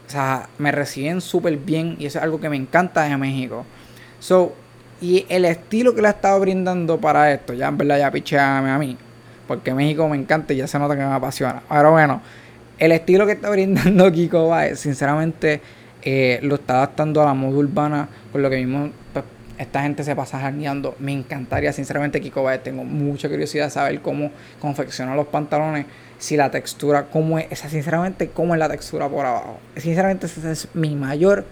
o 0.07 0.09
sea, 0.09 0.47
me 0.59 0.71
reciben 0.71 1.19
súper 1.19 1.57
bien 1.57 1.97
y 1.99 2.05
eso 2.05 2.19
es 2.19 2.23
algo 2.23 2.39
que 2.39 2.47
me 2.47 2.55
encanta 2.55 3.03
de 3.03 3.17
México. 3.17 3.65
So, 4.21 4.53
y 5.01 5.25
el 5.27 5.43
estilo 5.43 5.93
que 5.93 6.01
le 6.01 6.07
ha 6.07 6.11
estado 6.11 6.39
brindando 6.39 7.01
para 7.01 7.33
esto, 7.33 7.53
ya 7.53 7.67
en 7.67 7.77
verdad, 7.77 7.99
ya 7.99 8.11
picheame 8.11 8.69
a 8.69 8.77
mí, 8.77 8.95
porque 9.45 9.73
México 9.73 10.07
me 10.07 10.15
encanta 10.15 10.53
y 10.53 10.55
ya 10.55 10.67
se 10.67 10.79
nota 10.79 10.95
que 10.95 11.01
me 11.01 11.13
apasiona. 11.13 11.63
Pero 11.67 11.91
bueno, 11.91 12.21
el 12.77 12.93
estilo 12.93 13.25
que 13.25 13.33
está 13.33 13.49
brindando 13.49 14.09
Kiko 14.13 14.47
Baez, 14.47 14.79
sinceramente 14.79 15.59
eh, 16.05 16.39
lo 16.41 16.55
está 16.55 16.75
adaptando 16.75 17.21
a 17.21 17.25
la 17.25 17.33
moda 17.33 17.57
urbana, 17.57 18.09
con 18.31 18.41
lo 18.41 18.49
que 18.49 18.57
mismo 18.57 18.89
pues, 19.13 19.25
esta 19.57 19.83
gente 19.83 20.03
se 20.03 20.15
pasa 20.15 20.39
jangueando. 20.39 20.95
Me 20.99 21.13
encantaría, 21.13 21.71
sinceramente, 21.71 22.19
Kiko 22.19 22.43
Baez, 22.43 22.63
tengo 22.63 22.83
mucha 22.83 23.29
curiosidad 23.29 23.65
de 23.65 23.71
saber 23.71 24.01
cómo 24.01 24.31
confecciona 24.59 25.15
los 25.15 25.27
pantalones, 25.27 25.85
si 26.17 26.37
la 26.37 26.51
textura, 26.51 27.05
cómo 27.05 27.39
es, 27.39 27.59
sinceramente, 27.59 28.29
cómo 28.29 28.53
es 28.53 28.59
la 28.59 28.69
textura 28.69 29.07
por 29.09 29.25
abajo. 29.25 29.59
Sinceramente, 29.75 30.25
esa 30.25 30.51
es 30.51 30.67
mi 30.73 30.95
mayor 30.95 31.45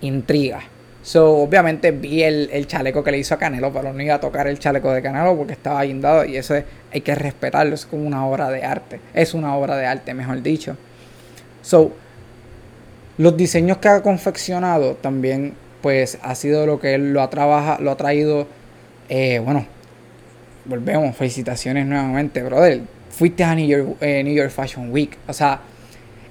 intriga. 0.00 0.60
So, 1.02 1.38
obviamente 1.38 1.90
vi 1.90 2.22
el, 2.22 2.66
chaleco 2.66 3.02
que 3.02 3.10
le 3.12 3.18
hizo 3.18 3.34
a 3.34 3.38
Canelo, 3.38 3.72
pero 3.72 3.92
no 3.92 4.02
iba 4.02 4.16
a 4.16 4.20
tocar 4.20 4.46
el 4.46 4.58
chaleco 4.58 4.92
de 4.92 5.00
Canelo 5.00 5.36
porque 5.36 5.52
estaba 5.54 5.82
guindado 5.84 6.24
y 6.24 6.36
eso 6.36 6.54
hay 6.92 7.00
que 7.00 7.14
respetarlo, 7.14 7.74
es 7.74 7.86
como 7.86 8.06
una 8.06 8.26
obra 8.26 8.50
de 8.50 8.64
arte. 8.64 9.00
Es 9.14 9.32
una 9.32 9.54
obra 9.54 9.76
de 9.76 9.86
arte, 9.86 10.12
mejor 10.12 10.42
dicho. 10.42 10.76
So, 11.62 11.92
los 13.18 13.36
diseños 13.36 13.78
que 13.78 13.88
ha 13.88 14.02
confeccionado 14.02 14.94
también, 14.94 15.54
pues 15.82 16.18
ha 16.22 16.34
sido 16.34 16.66
lo 16.66 16.80
que 16.80 16.94
él 16.94 17.12
lo 17.12 17.20
ha, 17.20 17.30
trabaja, 17.30 17.78
lo 17.80 17.90
ha 17.90 17.96
traído. 17.96 18.46
Eh, 19.08 19.40
bueno, 19.44 19.66
volvemos, 20.64 21.16
felicitaciones 21.16 21.86
nuevamente, 21.86 22.42
brother. 22.42 22.80
Fuiste 23.10 23.42
a 23.42 23.54
New 23.56 23.66
York, 23.66 23.96
eh, 24.00 24.48
Fashion 24.50 24.92
Week. 24.92 25.18
O 25.26 25.32
sea, 25.32 25.60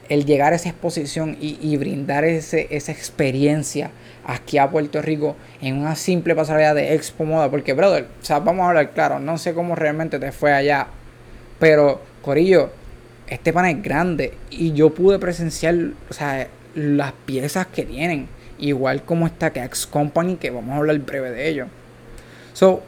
el 0.08 0.26
llegar 0.26 0.54
a 0.54 0.56
esa 0.56 0.70
exposición 0.70 1.36
y, 1.42 1.76
brindar 1.76 2.24
ese, 2.24 2.68
esa 2.70 2.94
experiencia 2.94 3.92
aquí 4.26 4.58
a 4.58 4.70
Puerto 4.70 5.02
Rico 5.02 5.36
en 5.62 5.78
una 5.78 5.96
simple 5.96 6.36
pasarela 6.36 6.74
de 6.74 6.94
Expo 6.94 7.26
Moda. 7.26 7.52
Porque, 7.52 7.74
brother, 7.74 8.08
o 8.22 8.26
sea, 8.26 8.40
vamos 8.40 8.64
a 8.64 8.70
hablar 8.70 8.92
claro, 8.92 9.20
no 9.20 9.38
sé 9.38 9.54
cómo 9.54 9.76
realmente 9.76 10.20
te 10.20 10.32
fue 10.32 10.54
allá. 10.54 10.88
Pero, 11.60 12.02
Corillo, 12.22 12.72
este 13.28 13.52
pan 13.52 13.66
es 13.66 13.84
grande 13.84 14.34
y 14.50 14.72
yo 14.72 14.94
pude 14.94 15.20
presenciar, 15.20 15.76
o 16.10 16.14
sea, 16.14 16.48
las 16.78 17.12
piezas 17.12 17.66
que 17.68 17.84
tienen. 17.84 18.28
Igual 18.60 19.04
como 19.04 19.26
esta 19.26 19.52
que 19.52 19.64
X 19.64 19.88
Company, 19.88 20.36
que 20.36 20.52
vamos 20.52 20.74
a 20.74 20.78
hablar 20.78 20.98
breve 21.00 21.32
de 21.32 21.50
ello. 21.50 21.66
So, 22.54 22.84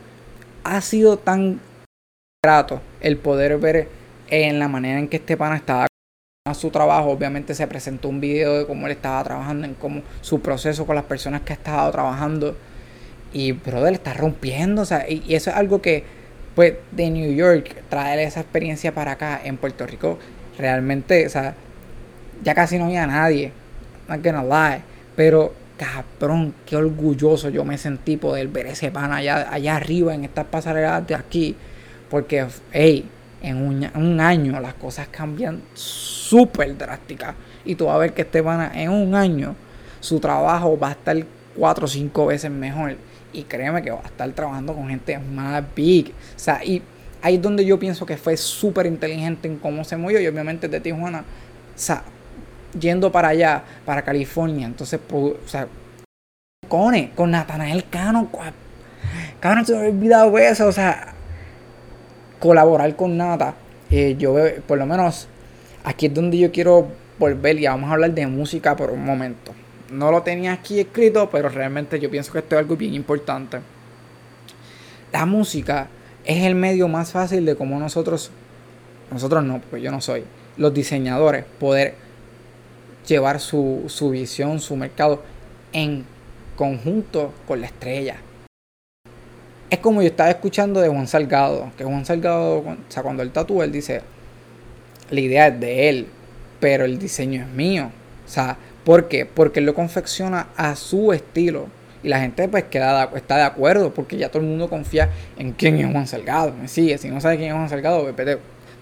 ha 0.64 0.80
sido 0.82 1.18
tan 1.18 1.60
grato 2.44 2.82
el 3.02 3.18
poder 3.18 3.58
ver 3.58 3.88
en 4.30 4.60
la 4.60 4.68
manera 4.68 5.00
en 5.00 5.08
que 5.08 5.18
este 5.18 5.36
pana 5.36 5.58
estaba 5.58 5.88
a 6.48 6.54
su 6.54 6.70
trabajo. 6.70 7.10
Obviamente 7.10 7.56
se 7.56 7.66
presentó 7.68 8.10
un 8.10 8.22
video 8.22 8.60
de 8.60 8.68
cómo 8.68 8.86
él 8.86 8.92
estaba 8.92 9.24
trabajando, 9.24 9.66
en 9.66 9.74
cómo 9.74 10.04
su 10.22 10.40
proceso 10.42 10.86
con 10.86 10.96
las 10.96 11.06
personas 11.06 11.42
que 11.42 11.54
ha 11.54 11.56
estado 11.56 11.92
trabajando. 11.92 12.56
Y 13.34 13.54
brother, 13.54 13.94
está 13.94 14.14
rompiendo. 14.14 14.84
O 14.84 14.86
sea, 14.86 15.10
y, 15.10 15.24
y 15.28 15.36
eso 15.36 15.50
es 15.50 15.56
algo 15.56 15.82
que, 15.82 16.04
pues, 16.56 16.76
de 16.92 17.10
New 17.10 17.34
York, 17.34 17.76
traer 17.90 18.20
esa 18.20 18.42
experiencia 18.42 18.94
para 18.94 19.14
acá 19.14 19.42
en 19.44 19.58
Puerto 19.58 19.86
Rico, 19.88 20.20
realmente, 20.58 21.26
o 21.26 21.30
sea, 21.30 21.56
ya 22.44 22.54
casi 22.54 22.78
no 22.78 22.86
había 22.86 23.06
nadie 23.08 23.52
not 24.10 24.24
gonna 24.24 24.44
lie. 24.44 24.82
Pero, 25.16 25.54
cabrón, 25.78 26.54
qué 26.66 26.76
orgulloso 26.76 27.50
yo 27.50 27.64
me 27.64 27.78
sentí 27.78 28.18
poder 28.18 28.48
ver 28.48 28.68
ese 28.68 28.92
pan 28.92 29.12
allá, 29.12 29.48
allá 29.52 29.76
arriba 29.76 30.14
en 30.14 30.26
estas 30.26 30.46
pasarelas 30.46 31.06
de 31.08 31.16
aquí. 31.16 31.56
Porque, 32.10 32.46
hey, 32.72 33.10
en 33.42 33.92
un, 33.96 34.20
año 34.20 34.60
las 34.60 34.74
cosas 34.74 35.08
cambian 35.08 35.62
súper 35.74 36.78
drásticas. 36.78 37.36
Y 37.66 37.76
tú 37.76 37.86
vas 37.86 37.96
a 37.96 38.00
ver 38.00 38.14
que 38.14 38.24
este 38.24 38.42
pana 38.44 38.72
en 38.74 38.90
un 38.90 39.16
año 39.16 39.56
su 40.00 40.20
trabajo 40.20 40.78
va 40.78 40.90
a 40.90 40.92
estar 40.92 41.18
cuatro 41.56 41.86
o 41.86 41.88
cinco 41.88 42.28
veces 42.28 42.52
mejor. 42.52 42.98
Y 43.32 43.44
créeme 43.44 43.82
que 43.82 43.92
va 43.92 44.02
a 44.04 44.08
estar 44.08 44.30
trabajando 44.32 44.74
con 44.74 44.88
gente 44.90 45.18
más 45.20 45.64
big. 45.76 46.10
O 46.10 46.40
sea, 46.40 46.64
y 46.64 46.82
ahí 47.22 47.36
es 47.36 47.42
donde 47.42 47.66
yo 47.66 47.78
pienso 47.80 48.06
que 48.06 48.18
fue 48.18 48.38
súper 48.38 48.86
inteligente 48.86 49.48
en 49.48 49.58
cómo 49.58 49.84
se 49.84 49.98
movió. 49.98 50.20
Y 50.20 50.28
obviamente 50.28 50.68
de 50.68 50.80
Tijuana, 50.80 51.20
o 51.20 51.24
sea, 51.76 52.04
yendo 52.78 53.12
para 53.12 53.30
allá, 53.30 53.64
para 53.86 54.02
California. 54.04 54.68
Entonces, 54.68 55.00
o 55.12 55.36
sea, 55.46 55.68
con, 56.68 57.32
Natanael 57.32 57.86
Cano. 57.90 58.30
Cabrón, 59.40 59.66
se 59.66 59.74
me 59.74 59.80
había 59.80 59.92
olvidado 59.92 60.38
eso. 60.38 60.68
O 60.68 60.72
sea, 60.72 61.14
colaborar 62.40 62.96
con 62.96 63.18
Nata. 63.18 63.56
Eh, 63.92 64.16
yo 64.18 64.36
por 64.68 64.78
lo 64.78 64.86
menos, 64.86 65.28
aquí 65.84 66.08
es 66.08 66.14
donde 66.14 66.38
yo 66.38 66.52
quiero 66.52 66.88
volver 67.18 67.60
y 67.60 67.66
vamos 67.66 67.90
a 67.90 67.94
hablar 67.94 68.14
de 68.14 68.28
música 68.28 68.76
por 68.76 68.92
un 68.92 69.04
momento. 69.04 69.54
No 69.92 70.12
lo 70.12 70.22
tenía 70.22 70.54
aquí 70.54 70.80
escrito, 70.80 71.30
pero 71.32 71.50
realmente 71.50 72.00
yo 72.00 72.10
pienso 72.10 72.32
que 72.32 72.40
esto 72.40 72.56
es 72.56 72.60
algo 72.60 72.76
bien 72.78 72.94
importante. 72.94 73.60
La 75.12 75.26
música 75.26 75.88
es 76.24 76.44
el 76.44 76.54
medio 76.54 76.88
más 76.88 77.12
fácil 77.12 77.46
de 77.46 77.56
cómo 77.56 77.80
nosotros, 77.80 78.30
nosotros 79.12 79.44
no, 79.44 79.60
porque 79.60 79.82
yo 79.82 79.92
no 79.92 80.00
soy, 80.00 80.24
los 80.58 80.74
diseñadores, 80.74 81.46
poder 81.60 81.96
llevar 83.10 83.40
su, 83.40 83.84
su 83.88 84.10
visión, 84.12 84.60
su 84.60 84.76
mercado 84.76 85.22
en 85.74 86.06
conjunto 86.56 87.34
con 87.48 87.62
la 87.62 87.68
estrella. 87.68 88.18
Es 89.70 89.80
como 89.80 90.02
yo 90.02 90.08
estaba 90.08 90.30
escuchando 90.30 90.82
de 90.82 90.90
Juan 90.90 91.08
Salgado, 91.08 91.72
que 91.78 91.84
Juan 91.84 92.06
Salgado, 92.06 92.60
o 92.60 92.78
sea, 92.88 93.04
cuando 93.04 93.22
él 93.22 93.32
tatúa, 93.32 93.66
él 93.66 93.72
dice, 93.72 94.02
la 95.12 95.20
idea 95.20 95.48
es 95.48 95.60
de 95.60 95.90
él, 95.90 96.08
pero 96.60 96.86
el 96.86 96.98
diseño 96.98 97.44
es 97.44 97.48
mío. 97.50 97.92
O 98.26 98.30
sea, 98.30 98.58
¿por 98.84 99.08
qué? 99.08 99.26
Porque 99.26 99.60
él 99.60 99.66
lo 99.66 99.74
confecciona 99.74 100.48
a 100.56 100.76
su 100.76 101.14
estilo. 101.14 101.68
Y 102.02 102.08
la 102.08 102.20
gente 102.20 102.48
pues 102.48 102.64
queda, 102.66 103.12
está 103.16 103.38
de 103.38 103.44
acuerdo 103.44 103.94
porque 103.94 104.18
ya 104.18 104.30
todo 104.30 104.42
el 104.42 104.48
mundo 104.48 104.70
confía 104.70 105.10
en 105.38 105.52
quién 105.52 105.78
es 105.78 105.92
Juan 105.92 106.08
Salgado. 106.08 106.54
Me 106.54 106.68
sigue. 106.68 106.98
Si 106.98 107.10
no 107.10 107.20
sabe 107.20 107.38
quién 107.38 107.50
es 107.50 107.56
Juan 107.56 107.70
Salgado, 107.70 108.12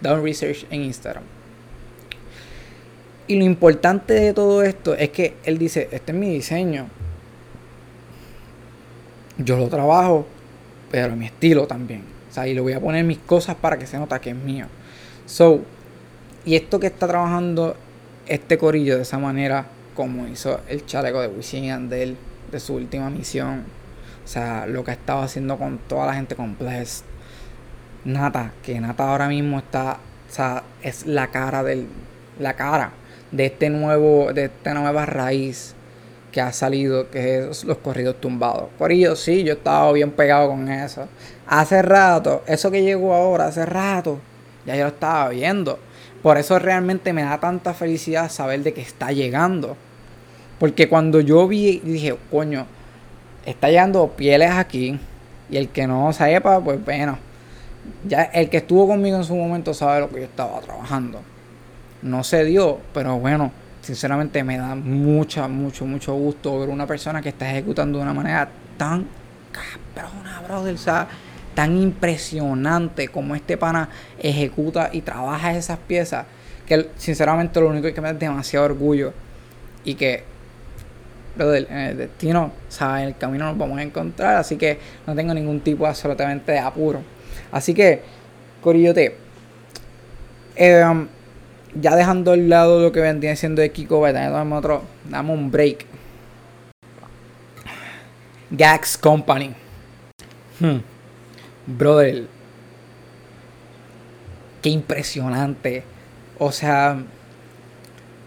da 0.01 0.13
un 0.13 0.23
research 0.23 0.65
en 0.69 0.83
Instagram. 0.83 1.23
Y 3.27 3.35
lo 3.35 3.43
importante 3.43 4.13
de 4.13 4.33
todo 4.33 4.63
esto 4.63 4.95
es 4.95 5.09
que 5.09 5.35
él 5.43 5.57
dice, 5.57 5.89
este 5.91 6.13
es 6.13 6.17
mi 6.17 6.29
diseño. 6.29 6.87
Yo 9.37 9.57
lo 9.57 9.67
trabajo, 9.67 10.25
pero 10.89 11.13
mi 11.17 11.25
estilo 11.25 11.67
también. 11.67 12.03
O 12.29 12.33
sea, 12.33 12.47
y 12.47 12.53
le 12.53 12.61
voy 12.61 12.71
a 12.71 12.79
poner 12.79 13.03
mis 13.03 13.17
cosas 13.17 13.55
para 13.55 13.77
que 13.77 13.85
se 13.85 13.97
nota 13.97 14.21
que 14.21 14.29
es 14.29 14.35
mío. 14.35 14.67
So, 15.25 15.61
y 16.45 16.55
esto 16.55 16.79
que 16.79 16.87
está 16.87 17.05
trabajando 17.05 17.75
este 18.27 18.57
corillo 18.57 18.95
de 18.95 19.01
esa 19.01 19.17
manera, 19.17 19.67
como 19.93 20.25
hizo 20.27 20.61
el 20.69 20.85
chaleco 20.85 21.19
de 21.19 21.27
Wisin 21.27 21.71
Andel 21.71 22.15
de 22.49 22.59
su 22.61 22.75
última 22.75 23.09
misión. 23.09 23.65
O 24.23 24.27
sea, 24.27 24.65
lo 24.67 24.85
que 24.85 24.91
ha 24.91 24.93
estado 24.93 25.21
haciendo 25.21 25.57
con 25.57 25.79
toda 25.79 26.05
la 26.05 26.13
gente 26.13 26.35
con 26.35 26.57
Blessed. 26.57 27.03
Nata, 28.05 28.53
que 28.63 28.79
Nata 28.79 29.09
ahora 29.09 29.27
mismo 29.27 29.59
está, 29.59 29.99
o 30.29 30.33
sea, 30.33 30.63
es 30.81 31.05
la 31.05 31.27
cara 31.27 31.61
del, 31.63 31.87
la 32.39 32.53
cara 32.53 32.93
de 33.31 33.45
este 33.47 33.69
nuevo, 33.69 34.31
de 34.33 34.45
esta 34.45 34.73
nueva 34.73 35.05
raíz 35.05 35.75
que 36.31 36.41
ha 36.41 36.51
salido, 36.51 37.09
que 37.09 37.49
es 37.49 37.63
los 37.63 37.77
corridos 37.77 38.19
tumbados. 38.21 38.65
Por 38.77 38.91
ello, 38.91 39.15
sí, 39.15 39.43
yo 39.43 39.53
estaba 39.53 39.91
bien 39.91 40.11
pegado 40.11 40.49
con 40.49 40.69
eso. 40.69 41.07
Hace 41.47 41.81
rato, 41.81 42.43
eso 42.45 42.69
que 42.69 42.83
llegó 42.83 43.13
ahora, 43.13 43.47
hace 43.47 43.65
rato, 43.65 44.19
ya 44.65 44.75
yo 44.75 44.83
lo 44.83 44.89
estaba 44.89 45.29
viendo. 45.29 45.79
Por 46.21 46.37
eso 46.37 46.59
realmente 46.59 47.13
me 47.13 47.23
da 47.23 47.39
tanta 47.39 47.73
felicidad 47.73 48.29
saber 48.29 48.61
de 48.61 48.73
que 48.73 48.81
está 48.81 49.11
llegando. 49.11 49.77
Porque 50.59 50.89
cuando 50.89 51.21
yo 51.21 51.47
vi, 51.47 51.79
dije, 51.79 52.15
coño, 52.31 52.65
está 53.45 53.69
llegando 53.69 54.07
pieles 54.09 54.51
aquí. 54.51 54.99
Y 55.49 55.57
el 55.57 55.69
que 55.69 55.87
no 55.87 56.11
sepa, 56.11 56.59
pues 56.59 56.83
bueno. 56.83 57.17
Ya 58.05 58.23
el 58.23 58.49
que 58.49 58.57
estuvo 58.57 58.87
conmigo 58.87 59.17
en 59.17 59.23
su 59.23 59.35
momento 59.35 59.73
sabe 59.73 60.01
lo 60.01 60.09
que 60.09 60.17
yo 60.17 60.25
estaba 60.25 60.59
trabajando. 60.59 61.21
No 62.01 62.23
se 62.23 62.43
dio, 62.43 62.79
pero 62.93 63.17
bueno, 63.19 63.51
sinceramente 63.81 64.43
me 64.43 64.57
da 64.57 64.75
mucho, 64.75 65.47
mucho, 65.49 65.85
mucho 65.85 66.13
gusto 66.13 66.59
ver 66.59 66.69
una 66.69 66.85
persona 66.85 67.21
que 67.21 67.29
está 67.29 67.49
ejecutando 67.49 67.97
de 67.97 68.03
una 68.03 68.13
manera 68.13 68.49
tan 68.77 69.07
cabrona, 69.51 70.41
brother. 70.41 70.75
O 70.75 70.77
sea, 70.77 71.07
tan 71.55 71.77
impresionante 71.77 73.07
como 73.07 73.35
este 73.35 73.57
pana 73.57 73.89
ejecuta 74.19 74.89
y 74.93 75.01
trabaja 75.01 75.55
esas 75.55 75.79
piezas. 75.79 76.25
Que 76.67 76.89
sinceramente 76.97 77.59
lo 77.59 77.69
único 77.69 77.91
que 77.93 78.01
me 78.01 78.13
da 78.13 78.13
demasiado 78.13 78.65
orgullo. 78.65 79.13
Y 79.83 79.95
que 79.95 80.23
en 81.39 81.77
el 81.77 81.97
destino, 81.97 82.51
o 82.81 82.95
en 82.97 83.03
el 83.03 83.17
camino 83.17 83.45
nos 83.45 83.57
vamos 83.57 83.77
a 83.77 83.83
encontrar, 83.83 84.35
así 84.37 84.57
que 84.57 84.79
no 85.05 85.15
tengo 85.15 85.33
ningún 85.33 85.61
tipo 85.61 85.85
absolutamente 85.85 86.51
de 86.51 86.59
apuro. 86.59 87.01
Así 87.51 87.73
que, 87.73 88.01
Corillote, 88.61 89.15
um, 90.59 91.07
ya 91.79 91.95
dejando 91.95 92.31
al 92.31 92.49
lado 92.49 92.81
lo 92.81 92.91
que 92.91 92.99
vendría 92.99 93.35
siendo 93.35 93.61
de 93.61 93.71
Kiko 93.71 94.01
Beta, 94.01 94.29
damos 94.29 94.59
otro, 94.59 94.83
damos 95.09 95.37
un 95.37 95.51
break. 95.51 95.85
Gax 98.49 98.97
Company. 98.97 99.53
Hmm. 100.59 100.77
Brother, 101.65 102.27
qué 104.61 104.69
impresionante. 104.69 105.83
O 106.39 106.51
sea, 106.51 106.97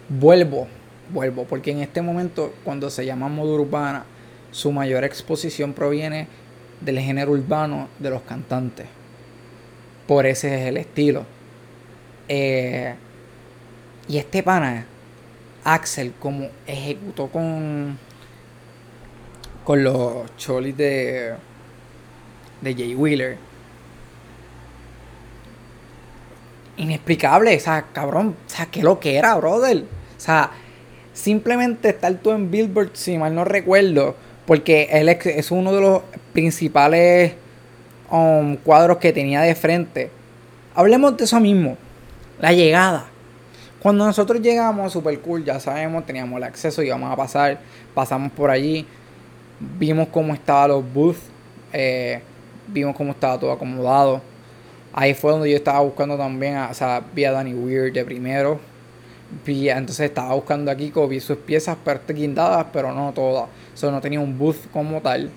vuelvo 0.09 0.68
vuelvo, 1.12 1.44
porque 1.44 1.70
en 1.70 1.81
este 1.81 2.03
momento, 2.03 2.55
cuando 2.64 2.90
se 2.90 3.05
llama 3.05 3.29
moda 3.29 3.53
urbana, 3.53 4.05
su 4.51 4.72
mayor 4.72 5.05
exposición 5.05 5.72
proviene 5.72 6.27
del 6.81 6.98
género 6.98 7.33
urbano 7.33 7.88
de 7.98 8.11
los 8.11 8.22
cantantes. 8.22 8.87
Por 10.07 10.27
ese 10.27 10.55
es 10.55 10.68
el 10.68 10.77
estilo. 10.77 11.24
Eh, 12.29 12.94
y 14.11 14.18
este 14.18 14.42
pana, 14.42 14.87
Axel, 15.62 16.12
como 16.18 16.49
ejecutó 16.66 17.29
con, 17.29 17.96
con 19.62 19.85
los 19.85 20.37
cholis 20.37 20.77
de, 20.77 21.35
de 22.61 22.75
Jay 22.75 22.96
Wheeler. 22.96 23.38
Inexplicable, 26.77 27.57
o 27.57 27.61
sea, 27.61 27.87
cabrón, 27.92 28.35
o 28.44 28.51
sea, 28.51 28.66
qué 28.66 28.83
lo 28.83 28.99
que 28.99 29.14
era, 29.14 29.37
brother. 29.37 29.85
O 30.16 30.20
sea, 30.20 30.51
simplemente 31.12 31.90
estar 31.90 32.12
tú 32.14 32.33
en 32.33 32.51
Billboard, 32.51 32.90
si 32.94 33.16
mal 33.16 33.33
no 33.33 33.44
recuerdo, 33.44 34.16
porque 34.44 34.88
él 34.90 35.09
es 35.09 35.53
uno 35.53 35.73
de 35.73 35.81
los 35.83 36.03
principales 36.33 37.35
um, 38.11 38.57
cuadros 38.57 38.99
que 38.99 39.12
tenía 39.12 39.42
de 39.42 39.55
frente. 39.55 40.11
Hablemos 40.75 41.16
de 41.16 41.23
eso 41.23 41.38
mismo, 41.38 41.77
la 42.40 42.53
llegada. 42.53 43.10
Cuando 43.81 44.05
nosotros 44.05 44.40
llegamos, 44.40 44.93
super 44.93 45.19
cool, 45.21 45.45
ya 45.45 45.59
sabemos, 45.59 46.05
teníamos 46.05 46.37
el 46.37 46.45
acceso, 46.45 46.83
íbamos 46.83 47.11
a 47.12 47.16
pasar, 47.16 47.61
pasamos 47.95 48.31
por 48.33 48.51
allí, 48.51 48.87
vimos 49.79 50.09
cómo 50.09 50.35
estaban 50.35 50.71
los 50.71 50.93
booths, 50.93 51.21
eh, 51.73 52.21
vimos 52.69 52.95
cómo 52.95 53.12
estaba 53.12 53.38
todo 53.38 53.53
acomodado. 53.53 54.21
Ahí 54.93 55.14
fue 55.14 55.33
donde 55.33 55.51
yo 55.51 55.57
estaba 55.57 55.81
buscando 55.81 56.16
también, 56.16 56.59
o 56.59 56.75
sea, 56.75 57.03
vi 57.14 57.25
a 57.25 57.33
Danny 57.33 57.55
Weird 57.55 57.95
de 57.95 58.05
primero, 58.05 58.61
entonces 59.47 60.01
estaba 60.01 60.35
buscando 60.35 60.71
aquí, 60.71 60.93
vi 61.09 61.21
sus 61.21 61.38
piezas 61.38 61.77
guindadas, 62.09 62.66
pero 62.73 62.93
no 62.93 63.12
todas. 63.12 63.49
Eso 63.75 63.90
no 63.90 64.01
tenía 64.01 64.21
un 64.21 64.37
booth 64.38 64.71
como 64.73 65.01
tal. 65.01 65.31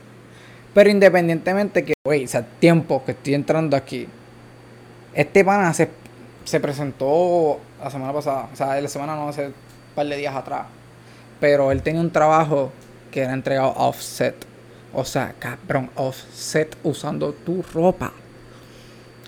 Pero 0.74 0.90
independientemente 0.90 1.86
que, 1.86 1.94
güey, 2.04 2.26
o 2.26 2.28
sea, 2.28 2.46
tiempo 2.60 3.04
que 3.06 3.12
estoy 3.12 3.36
entrando 3.36 3.78
aquí. 3.78 4.08
Este 5.14 5.46
pana 5.46 5.74
se, 5.74 5.90
se 6.44 6.60
presentó 6.60 7.60
la 7.82 7.90
semana 7.90 8.14
pasada, 8.14 8.50
o 8.52 8.56
sea, 8.56 8.80
la 8.80 8.88
semana 8.88 9.16
no 9.16 9.30
hace 9.30 9.48
un 9.48 9.54
par 9.96 10.06
de 10.08 10.18
días 10.18 10.36
atrás. 10.36 10.68
Pero 11.40 11.72
él 11.72 11.82
tenía 11.82 12.02
un 12.02 12.12
trabajo 12.12 12.72
que 13.12 13.22
era 13.22 13.34
entregado 13.34 13.74
offset. 13.76 14.36
O 14.94 15.04
sea, 15.06 15.34
cabrón, 15.40 15.90
offset 15.96 16.78
usando 16.84 17.34
tu 17.34 17.64
ropa 17.74 18.14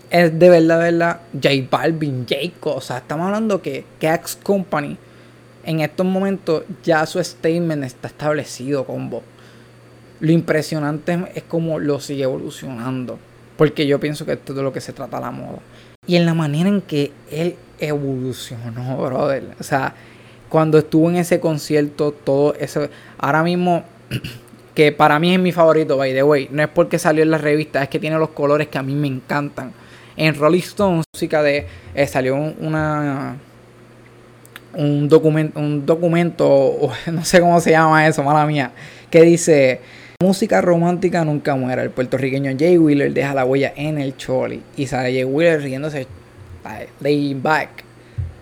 es 0.10 0.38
de 0.38 0.50
verdad, 0.50 0.80
de 0.80 0.92
verdad, 0.92 1.20
J 1.34 1.50
Balvin, 1.70 2.26
Jacob. 2.28 2.78
O 2.78 2.82
sea, 2.82 2.98
estamos 2.98 3.26
hablando 3.26 3.62
que 3.62 3.86
X 4.00 4.38
Company 4.42 4.98
en 5.66 5.80
estos 5.82 6.06
momentos 6.06 6.64
ya 6.84 7.06
su 7.06 7.22
statement 7.24 7.84
está 7.84 8.08
establecido 8.08 8.86
con 8.86 9.10
vos. 9.10 9.24
Lo 10.20 10.32
impresionante 10.32 11.20
es 11.34 11.44
cómo 11.44 11.80
lo 11.80 12.00
sigue 12.00 12.24
evolucionando. 12.24 13.20
Porque 13.58 13.88
yo 13.88 14.00
pienso 14.00 14.26
que 14.26 14.34
esto 14.34 14.54
es 14.54 14.58
de 14.58 14.64
lo 14.64 14.72
que 14.72 14.82
se 14.82 14.94
trata 14.94 15.20
la 15.20 15.32
moda. 15.32 15.60
Y 16.08 16.16
en 16.16 16.26
la 16.26 16.34
manera 16.34 16.70
en 16.70 16.82
que 16.82 17.12
él 17.32 17.56
evolucionó, 17.80 18.98
brother. 18.98 19.56
O 19.60 19.64
sea, 19.64 19.96
cuando 20.50 20.78
estuvo 20.78 21.10
en 21.10 21.18
ese 21.18 21.40
concierto, 21.40 22.12
todo 22.12 22.54
eso. 22.56 22.88
Ahora 23.18 23.44
mismo, 23.44 23.84
que 24.76 24.92
para 24.92 25.20
mí 25.20 25.34
es 25.34 25.40
mi 25.40 25.52
favorito, 25.52 25.98
by 25.98 26.14
the 26.14 26.24
way. 26.24 26.48
No 26.52 26.64
es 26.64 26.70
porque 26.70 27.00
salió 27.00 27.24
en 27.24 27.32
la 27.32 27.38
revista, 27.38 27.84
es 27.84 27.90
que 27.90 28.00
tiene 28.00 28.18
los 28.18 28.30
colores 28.30 28.68
que 28.68 28.78
a 28.78 28.84
mí 28.84 28.94
me 28.94 29.08
encantan. 29.08 29.74
En 30.18 30.36
Rolling 30.36 30.60
Stone, 30.60 31.04
música 31.14 31.42
de. 31.44 31.68
Eh, 31.94 32.08
salió 32.08 32.36
una. 32.36 33.38
Un 34.74 35.08
documento, 35.08 35.58
un 35.58 35.86
documento, 35.86 36.90
no 37.12 37.24
sé 37.24 37.40
cómo 37.40 37.62
se 37.62 37.72
llama 37.72 38.06
eso, 38.08 38.22
mala 38.24 38.46
mía, 38.46 38.74
que 39.10 39.22
dice, 39.22 39.80
música 40.22 40.62
romántica 40.62 41.24
nunca 41.26 41.56
muera. 41.56 41.84
El 41.84 41.92
puertorriqueño 41.92 42.52
Jay 42.58 42.78
Wheeler 42.78 43.14
deja 43.14 43.34
la 43.34 43.46
huella 43.46 43.74
en 43.76 43.98
el 43.98 44.16
choli 44.18 44.62
y 44.76 44.88
sale 44.88 45.14
Jay 45.14 45.24
Wheeler 45.24 45.62
riéndose, 45.62 46.08
laying 47.00 47.42
back, 47.42 47.70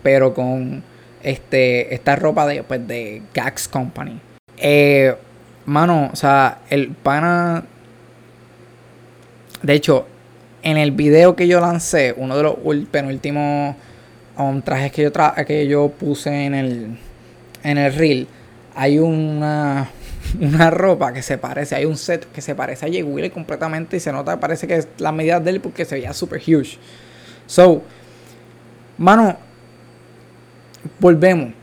pero 0.01 0.33
con 0.33 0.83
este 1.21 1.93
esta 1.93 2.15
ropa 2.15 2.45
de, 2.45 2.63
pues, 2.63 2.87
de 2.87 3.21
Gax 3.33 3.67
Company. 3.67 4.19
Eh, 4.57 5.15
mano, 5.65 6.09
o 6.11 6.15
sea, 6.15 6.59
el 6.69 6.89
pana, 6.89 7.63
de 9.61 9.73
hecho, 9.73 10.05
en 10.61 10.77
el 10.77 10.91
video 10.91 11.35
que 11.35 11.47
yo 11.47 11.59
lancé, 11.59 12.13
uno 12.15 12.37
de 12.37 12.43
los 12.43 12.55
penúltimos 12.91 13.75
um, 14.37 14.61
trajes 14.61 14.91
que 14.91 15.03
yo, 15.03 15.11
que 15.45 15.67
yo 15.67 15.89
puse 15.89 16.45
en 16.45 16.55
el, 16.55 16.97
en 17.63 17.77
el 17.77 17.93
reel, 17.93 18.27
hay 18.75 18.99
una, 18.99 19.89
una 20.39 20.69
ropa 20.69 21.13
que 21.13 21.21
se 21.21 21.37
parece, 21.37 21.75
hay 21.75 21.85
un 21.85 21.97
set 21.97 22.31
que 22.31 22.41
se 22.41 22.55
parece 22.55 22.85
a 22.85 22.89
Jay 22.89 23.03
Wheeler 23.03 23.31
completamente 23.31 23.97
y 23.97 23.99
se 23.99 24.11
nota, 24.11 24.39
parece 24.39 24.67
que 24.67 24.75
es 24.77 24.87
la 24.97 25.11
medida 25.11 25.39
de 25.39 25.51
él 25.51 25.61
porque 25.61 25.85
se 25.85 25.95
veía 25.95 26.13
super 26.13 26.39
huge. 26.39 26.77
So, 27.45 27.83
mano, 28.97 29.37
volvemos. 30.99 31.53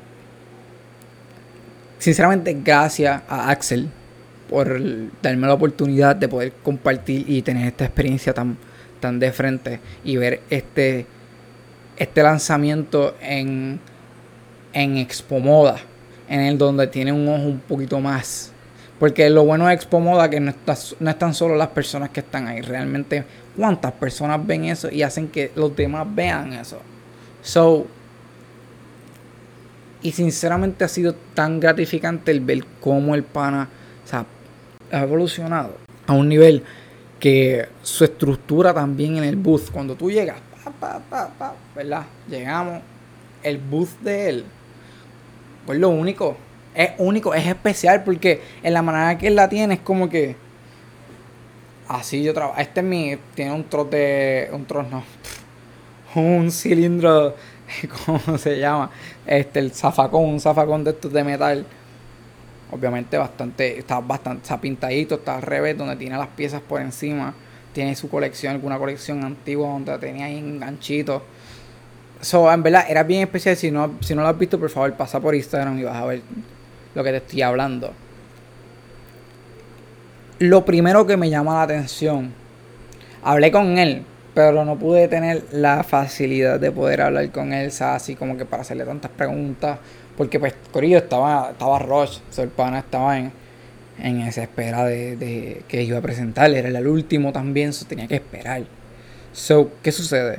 sinceramente, 1.99 2.57
gracias 2.63 3.23
a 3.29 3.51
Axel 3.51 3.91
por 4.49 4.81
darme 5.23 5.47
la 5.47 5.55
oportunidad 5.55 6.17
de 6.17 6.29
poder 6.29 6.53
compartir 6.63 7.25
y 7.29 7.43
tener 7.43 7.69
esta 7.69 7.85
experiencia 7.85 8.35
tan, 8.35 8.57
tan 8.99 9.21
de 9.21 9.31
frente 9.33 9.81
y 10.03 10.17
ver 10.17 10.43
este, 10.51 11.07
este 11.97 12.23
lanzamiento 12.23 13.17
en, 13.21 13.79
en 14.73 14.97
Expo 14.97 15.39
Moda, 15.39 15.77
en 16.29 16.41
el 16.41 16.59
donde 16.59 16.89
tiene 16.89 17.13
un 17.13 17.29
ojo 17.29 17.45
un 17.45 17.61
poquito 17.61 18.01
más. 18.01 18.50
Porque 19.01 19.31
lo 19.31 19.45
bueno 19.45 19.67
de 19.67 19.75
Expo 19.75 19.99
Moda 19.99 20.29
que 20.29 20.39
no, 20.39 20.51
está, 20.51 20.77
no 21.01 21.11
están 21.11 21.35
solo 21.35 21.57
las 21.57 21.69
personas 21.69 22.11
que 22.11 22.21
están 22.21 22.47
ahí, 22.47 22.61
realmente 22.61 23.25
cuántas 23.57 23.93
personas 23.93 24.47
ven 24.47 24.67
eso 24.67 24.91
y 24.91 25.03
hacen 25.03 25.29
que 25.29 25.51
los 25.57 25.75
demás 25.75 26.07
vean 26.15 26.53
eso. 26.53 26.81
So, 27.43 27.87
y 30.03 30.13
sinceramente 30.13 30.85
ha 30.85 30.89
sido 30.89 31.15
tan 31.35 31.61
gratificante 31.61 32.31
el 32.31 32.41
ver 32.41 32.63
cómo 32.79 33.15
el 33.15 33.23
pana 33.23 33.69
ha 34.93 35.03
evolucionado 35.03 35.77
a 36.07 36.13
un 36.13 36.29
nivel 36.29 36.63
que 37.19 37.69
su 37.83 38.05
estructura 38.05 38.75
también 38.75 39.17
en 39.17 39.25
el 39.25 39.37
booth, 39.37 39.71
cuando 39.71 39.95
tú 39.95 40.11
llegas, 40.11 40.37
¿verdad? 41.75 42.05
Llegamos, 42.29 42.83
el 43.43 43.59
booth 43.59 44.01
de 44.03 44.29
él, 44.29 44.45
pues 45.65 45.79
lo 45.79 45.89
único, 45.91 46.37
es 46.75 46.91
único, 46.99 47.35
es 47.35 47.47
especial 47.47 48.05
porque 48.05 48.43
en 48.63 48.75
la 48.75 48.83
manera 48.83 49.19
que 49.19 49.27
él 49.27 49.37
la 49.37 49.49
tiene 49.49 49.75
es 49.75 49.81
como 49.81 50.09
que 50.09 50.37
así 51.89 52.23
yo 52.23 52.33
trabajo. 52.35 52.61
Este 52.61 52.81
es 52.81 52.87
mi, 52.87 53.17
tiene 53.35 53.53
un 53.53 53.65
trote, 53.65 54.49
un 54.53 54.65
trozo, 54.65 54.89
no, 54.91 55.05
un 56.21 56.51
cilindro, 56.51 57.35
¿cómo 58.07 58.39
se 58.39 58.59
llama? 58.59 58.91
Este, 59.27 59.59
el 59.59 59.73
zafacón, 59.73 60.25
un 60.25 60.41
zafacón 60.41 60.85
de 60.85 60.91
estos 60.91 61.13
de 61.13 61.25
metal 61.25 61.67
obviamente 62.73 63.19
bastante, 63.19 63.79
está 63.79 64.01
bastante, 64.01 64.43
está 64.43 64.61
pintadito, 64.61 65.17
está 65.17 65.37
al 65.37 65.43
revés, 65.43 65.77
donde 65.77 65.97
tiene 65.97 66.17
las 66.17 66.29
piezas 66.29 66.61
por 66.61 66.81
encima, 66.81 67.35
tiene 67.73 67.95
su 67.97 68.09
colección, 68.09 68.55
alguna 68.55 68.79
colección 68.79 69.25
antigua 69.25 69.69
donde 69.69 69.99
tenía 69.99 70.27
ahí 70.27 70.39
enganchitos. 70.39 71.23
So, 72.21 72.53
en 72.53 72.63
verdad, 72.63 72.85
era 72.89 73.03
bien 73.03 73.23
especial. 73.23 73.57
Si 73.57 73.71
no, 73.71 73.95
si 74.01 74.15
no 74.15 74.23
lo 74.23 74.29
has 74.29 74.39
visto, 74.39 74.59
por 74.59 74.69
favor, 74.71 74.93
pasa 74.95 75.21
por 75.21 75.35
Instagram 75.35 75.79
y 75.79 75.85
vas 75.85 75.97
a 75.97 76.07
ver 76.07 76.23
lo 76.95 77.05
que 77.05 77.11
te 77.11 77.17
estoy 77.19 77.43
hablando. 77.43 77.93
Lo 80.39 80.65
primero 80.65 81.07
que 81.07 81.17
me 81.17 81.29
llama 81.29 81.55
la 81.55 81.63
atención, 81.63 82.33
hablé 83.23 83.51
con 83.53 83.79
él, 83.79 84.05
pero 84.35 84.65
no 84.65 84.79
pude 84.79 85.07
tener 85.09 85.45
la 85.53 85.83
facilidad 85.83 86.59
de 86.59 86.73
poder 86.73 87.03
hablar 87.03 87.31
con 87.31 87.53
él, 87.53 87.71
así 87.81 88.15
como 88.15 88.37
que 88.37 88.47
para 88.47 88.63
hacerle 88.63 88.85
tantas 88.85 89.11
preguntas 89.11 89.79
porque 90.21 90.39
pues 90.39 90.53
Corillo 90.71 90.99
estaba, 90.99 91.53
estaba 91.53 91.79
Rush, 91.79 92.19
el 92.37 92.49
pana 92.49 92.81
estaba 92.81 93.19
en, 93.19 93.33
en 93.99 94.21
esa 94.21 94.43
espera 94.43 94.85
de, 94.85 95.63
que 95.67 95.83
iba 95.83 95.97
a 95.97 96.03
presentar. 96.03 96.51
Era 96.51 96.69
el 96.69 96.87
último 96.87 97.33
también, 97.33 97.73
so 97.73 97.87
tenía 97.87 98.07
que 98.07 98.17
esperar. 98.17 98.65
So, 99.33 99.71
¿qué 99.83 99.91
sucede? 99.91 100.37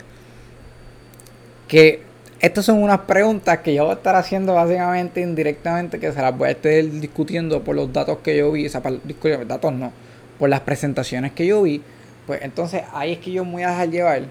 Que 1.67 2.03
estas 2.41 2.65
son 2.65 2.81
unas 2.81 3.01
preguntas 3.01 3.59
que 3.59 3.75
yo 3.75 3.83
voy 3.83 3.91
a 3.91 3.95
estar 3.95 4.15
haciendo 4.15 4.55
básicamente 4.55 5.21
indirectamente, 5.21 5.99
que 5.99 6.11
se 6.11 6.21
las 6.21 6.35
voy 6.35 6.47
a 6.47 6.51
estar 6.51 6.71
discutiendo 6.99 7.63
por 7.63 7.75
los 7.75 7.93
datos 7.93 8.17
que 8.23 8.35
yo 8.35 8.51
vi, 8.51 8.65
o 8.65 8.69
sea, 8.69 8.81
para, 8.81 8.97
datos 9.45 9.73
no, 9.73 9.93
por 10.39 10.49
las 10.49 10.61
presentaciones 10.61 11.33
que 11.33 11.45
yo 11.45 11.61
vi. 11.61 11.83
Pues 12.25 12.41
entonces 12.41 12.81
ahí 12.93 13.13
es 13.13 13.19
que 13.19 13.31
yo 13.31 13.45
me 13.45 13.51
voy 13.51 13.63
a 13.63 13.69
dejar 13.69 13.89
llevar, 13.89 14.21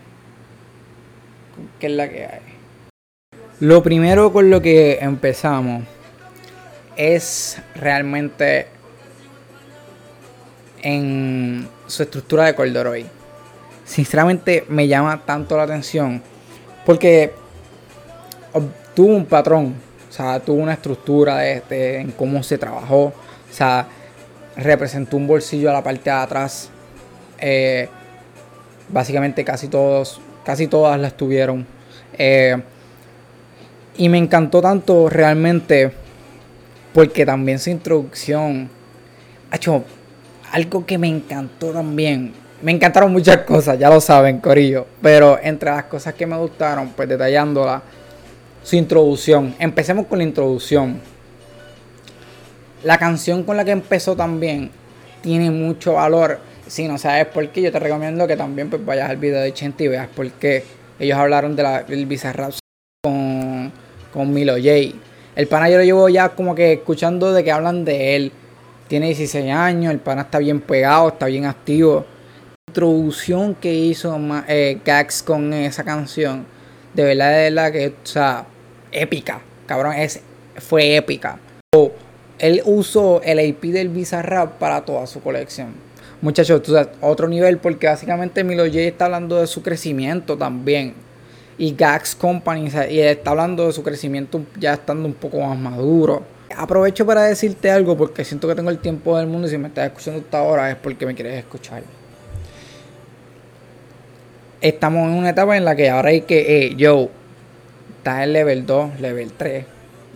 que 1.79 1.87
es 1.87 1.93
la 1.93 2.09
que 2.09 2.25
hay. 2.27 2.41
Lo 3.61 3.83
primero 3.83 4.33
con 4.33 4.51
lo 4.51 4.61
que 4.61 4.99
empezamos 5.01 5.85
es 6.97 7.59
realmente 7.77 8.67
en 10.83 11.69
su 11.87 12.03
estructura 12.03 12.47
de 12.47 12.55
corduroy. 12.57 13.07
Sinceramente 13.85 14.65
me 14.69 14.89
llama 14.89 15.23
tanto 15.25 15.57
la 15.57 15.65
atención 15.65 16.23
porque 16.85 17.40
tuvo 18.95 19.17
un 19.17 19.27
patrón, 19.27 19.75
o 20.09 20.13
sea, 20.13 20.41
tuvo 20.41 20.63
una 20.63 20.75
estructura 20.75 21.39
de, 21.39 22.01
en 22.01 22.11
cómo 22.13 22.43
se 22.43 22.59
trabajó, 22.59 23.05
o 23.05 23.15
sea, 23.53 23.87
representó 24.57 25.17
un 25.17 25.27
bolsillo 25.27 25.71
a 25.71 25.75
la 25.75 25.83
parte 25.83 26.11
de 26.11 26.17
atrás. 26.17 26.71
Eh, 27.39 27.89
básicamente 28.93 29.45
casi 29.45 29.69
todos, 29.69 30.21
casi 30.45 30.67
todas 30.67 30.99
las 31.01 31.17
tuvieron. 31.17 31.67
Eh, 32.19 32.57
y 33.97 34.09
me 34.09 34.19
encantó 34.19 34.61
tanto 34.61 35.09
realmente 35.09 35.93
porque 36.93 37.25
también 37.25 37.59
su 37.59 37.71
introducción 37.71 38.69
ha 39.51 39.57
hecho 39.57 39.85
algo 40.53 40.85
que 40.85 40.99
me 40.99 41.09
encantó 41.09 41.73
también. 41.73 42.33
Me 42.63 42.73
encantaron 42.73 43.13
muchas 43.13 43.39
cosas, 43.39 43.79
ya 43.79 43.89
lo 43.89 44.01
saben, 44.01 44.39
Corillo. 44.39 44.87
Pero 45.01 45.39
entre 45.43 45.71
las 45.71 45.85
cosas 45.85 46.15
que 46.15 46.27
me 46.27 46.37
gustaron, 46.37 46.91
pues 46.91 47.09
detallándola, 47.09 47.83
su 48.63 48.77
introducción. 48.77 49.55
Empecemos 49.59 50.07
con 50.07 50.19
la 50.19 50.25
introducción. 50.25 51.01
La 52.83 52.99
canción 52.99 53.43
con 53.45 53.57
la 53.57 53.65
que 53.65 53.73
empezó 53.73 54.17
también 54.17 54.71
tiene 55.23 55.51
mucho 55.51 55.95
valor. 55.95 56.41
Si 56.67 56.87
no 56.87 56.99
sabes 56.99 57.27
por 57.27 57.49
qué, 57.49 57.63
yo 57.63 57.73
te 57.73 57.79
recomiendo 57.79 58.27
que 58.27 58.37
también 58.37 58.71
pues, 58.71 58.85
vayas 58.85 59.11
al 59.11 59.17
video 59.17 59.41
de 59.41 59.53
Chente 59.53 59.85
y 59.85 59.89
veas 59.89 60.09
por 60.09 60.31
qué 60.33 60.65
ellos 60.99 61.19
hablaron 61.19 61.57
de 61.57 61.63
la, 61.63 61.83
del 61.83 62.07
Bizarrap 62.07 62.53
con 63.03 64.33
Milo 64.33 64.55
J. 64.55 64.95
El 65.37 65.47
pana 65.47 65.71
yo 65.71 65.79
lo 65.79 65.85
llevo 65.85 66.09
ya 66.09 66.31
como 66.31 66.55
que 66.55 66.75
escuchando 66.75 67.33
de 67.33 67.45
que 67.45 67.53
hablan 67.53 67.85
de 67.85 68.17
él. 68.17 68.33
Tiene 68.89 69.07
16 69.07 69.53
años, 69.53 69.93
el 69.93 70.01
pana 70.01 70.23
está 70.23 70.39
bien 70.39 70.61
pegado, 70.61 71.09
está 71.09 71.27
bien 71.27 71.47
activo. 71.47 72.05
La 72.67 72.73
introducción 72.73 73.55
que 73.55 73.73
hizo 73.73 74.19
eh, 74.49 74.81
Gax 74.85 75.23
con 75.23 75.53
esa 75.53 75.85
canción, 75.85 76.45
de 76.95 77.05
verdad, 77.05 77.31
de 77.31 77.51
verdad 77.51 77.73
que, 77.73 77.89
o 77.89 78.07
sea, 78.07 78.47
épica, 78.93 79.41
cabrón, 79.67 79.95
es, 79.95 80.21
fue 80.57 80.97
épica. 80.97 81.39
él 82.39 82.63
usó 82.65 83.21
el 83.23 83.39
AP 83.39 83.63
del 83.67 83.89
Bizarrap 83.89 84.59
para 84.59 84.85
toda 84.85 85.07
su 85.07 85.21
colección. 85.21 85.75
Muchachos, 86.23 86.63
otro 87.01 87.29
nivel 87.29 87.59
porque 87.59 87.87
básicamente 87.87 88.45
Milo 88.45 88.67
J 88.67 88.81
está 88.81 89.07
hablando 89.07 89.41
de 89.41 89.47
su 89.47 89.63
crecimiento 89.63 90.37
también 90.37 90.95
y 91.57 91.75
Gax 91.75 92.15
Company 92.15 92.71
y 92.91 93.01
está 93.01 93.31
hablando 93.31 93.67
de 93.67 93.73
su 93.73 93.83
crecimiento 93.83 94.43
ya 94.59 94.75
estando 94.75 95.07
un 95.07 95.15
poco 95.15 95.41
más 95.41 95.59
maduro. 95.59 96.23
Aprovecho 96.57 97.07
para 97.07 97.23
decirte 97.23 97.71
algo 97.71 97.97
porque 97.97 98.25
siento 98.25 98.49
que 98.49 98.55
tengo 98.55 98.71
el 98.71 98.79
tiempo 98.79 99.17
del 99.17 99.27
mundo 99.27 99.47
y 99.47 99.51
si 99.51 99.59
me 99.59 99.69
estás 99.69 99.87
escuchando 99.87 100.21
hasta 100.21 100.39
ahora 100.39 100.71
es 100.71 100.77
porque 100.77 101.07
me 101.07 101.15
quieres 101.15 101.39
escuchar. 101.39 101.83
Estamos 104.61 105.09
en 105.09 105.17
una 105.17 105.31
etapa 105.31 105.57
en 105.57 105.65
la 105.65 105.75
que 105.75 105.89
ahora 105.89 106.11
hay 106.11 106.21
que, 106.21 106.67
eh, 106.67 106.75
yo, 106.77 107.09
estás 107.97 108.25
en 108.25 108.35
level 108.35 108.67
2, 108.67 109.01
level 109.01 109.33
3, 109.33 109.65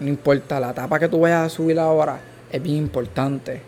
no 0.00 0.09
importa, 0.09 0.61
la 0.61 0.72
etapa 0.72 0.98
que 0.98 1.09
tú 1.09 1.20
vayas 1.20 1.46
a 1.46 1.48
subir 1.48 1.78
ahora 1.78 2.20
es 2.52 2.62
bien 2.62 2.76
importante. 2.76 3.62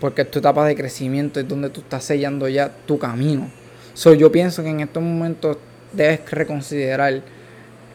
Porque 0.00 0.22
es 0.22 0.30
tu 0.32 0.40
etapa 0.40 0.66
de 0.66 0.74
crecimiento, 0.74 1.38
es 1.38 1.46
donde 1.46 1.70
tú 1.70 1.80
estás 1.80 2.02
sellando 2.02 2.48
ya 2.48 2.72
tu 2.86 2.98
camino. 2.98 3.48
So, 3.94 4.14
yo 4.14 4.32
pienso 4.32 4.64
que 4.64 4.70
en 4.70 4.80
estos 4.80 5.00
momentos 5.00 5.58
debes 5.92 6.28
reconsiderar 6.28 7.22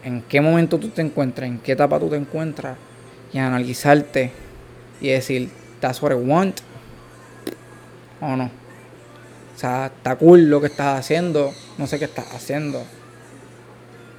en 0.06 0.22
qué 0.22 0.40
momento 0.40 0.80
tú 0.80 0.88
te 0.88 1.02
encuentras, 1.02 1.50
en 1.50 1.60
qué 1.60 1.74
etapa 1.74 2.00
tú 2.00 2.10
te 2.10 2.16
encuentras 2.16 2.78
y 3.34 3.40
analizarte 3.40 4.32
y 5.02 5.10
decir, 5.10 5.50
¿estás 5.74 6.02
what 6.02 6.12
I 6.12 6.16
want? 6.16 6.62
¿O 8.22 8.38
no? 8.38 8.67
O 9.58 9.60
sea, 9.60 9.88
está 9.88 10.16
cool 10.16 10.50
lo 10.50 10.62
que 10.62 10.68
estás 10.68 11.00
haciendo, 11.00 11.52
no 11.80 11.88
sé 11.88 11.98
qué 11.98 12.06
estás 12.06 12.32
haciendo. 12.34 12.84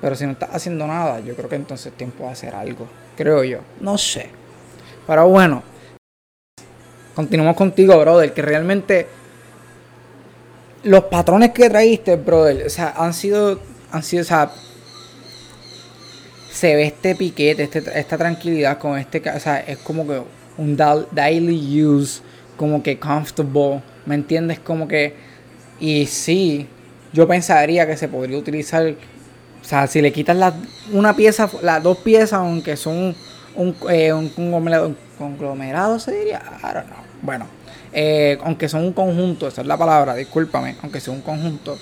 Pero 0.01 0.17
si 0.17 0.27
no 0.27 0.33
estás 0.33 0.51
haciendo 0.53 0.85
nada, 0.87 1.21
yo 1.21 1.37
creo 1.37 1.49
que 1.49 1.55
entonces 1.55 1.87
es 1.87 1.97
tiempo 1.97 2.25
de 2.25 2.31
hacer 2.31 2.55
algo. 2.55 2.89
Creo 3.17 3.45
yo. 3.45 3.61
No 3.81 3.97
sé. 3.97 4.31
Pero 5.07 5.29
bueno. 5.29 5.63
Continuamos 7.15 7.57
contigo, 7.57 7.99
brother. 7.99 8.35
Que 8.35 8.43
realmente 8.43 9.07
los 10.83 11.05
patrones 11.05 11.51
que 11.51 11.69
traíste, 11.69 12.17
brother, 12.17 12.67
o 12.67 12.71
sea, 12.71 12.95
han 12.97 13.15
sido, 13.15 13.61
han 13.91 14.03
sido, 14.03 14.23
o 14.23 14.27
sea, 14.27 14.51
se 16.51 16.75
ve 16.75 16.87
este 16.87 17.15
piquete, 17.15 17.63
este, 17.65 17.83
esta 17.99 18.19
tranquilidad 18.19 18.79
con 18.79 18.99
este, 18.99 19.23
o 19.31 19.41
sea, 19.41 19.61
es 19.61 19.79
como 19.79 20.07
que 20.07 20.21
un 20.57 20.77
daily 20.77 21.85
use, 21.85 22.23
como 22.57 22.83
que 22.83 22.99
comfortable, 22.99 23.83
¿me 24.07 24.15
entiendes? 24.15 24.59
Como 24.59 24.89
que, 24.89 25.28
y 25.81 26.07
sí, 26.07 26.67
yo 27.13 27.27
pensaría 27.27 27.87
que 27.87 27.97
se 27.97 28.09
podría 28.09 28.39
utilizar, 28.39 28.87
o 28.87 29.65
sea, 29.65 29.87
si 29.87 30.01
le 30.01 30.13
quitas 30.13 30.37
la, 30.37 30.55
una 30.93 31.15
pieza, 31.15 31.49
las 31.63 31.83
dos 31.83 31.99
piezas, 31.99 32.35
aunque 32.35 32.77
son 32.77 33.15
un, 33.55 33.77
eh, 33.91 34.13
conglomerado, 34.35 34.95
conglomerado, 35.17 35.99
se 35.99 36.13
diría, 36.13 36.43
I 36.63 36.75
don't 36.75 36.87
know. 36.87 36.99
Bueno, 37.23 37.47
eh, 37.93 38.39
aunque 38.45 38.69
son 38.69 38.85
un 38.85 38.93
conjunto, 38.93 39.49
esa 39.49 39.63
es 39.63 39.67
la 39.67 39.77
palabra, 39.77 40.15
discúlpame, 40.15 40.77
aunque 40.83 41.01
sea 41.01 41.13
un 41.13 41.23
conjunto, 41.23 41.77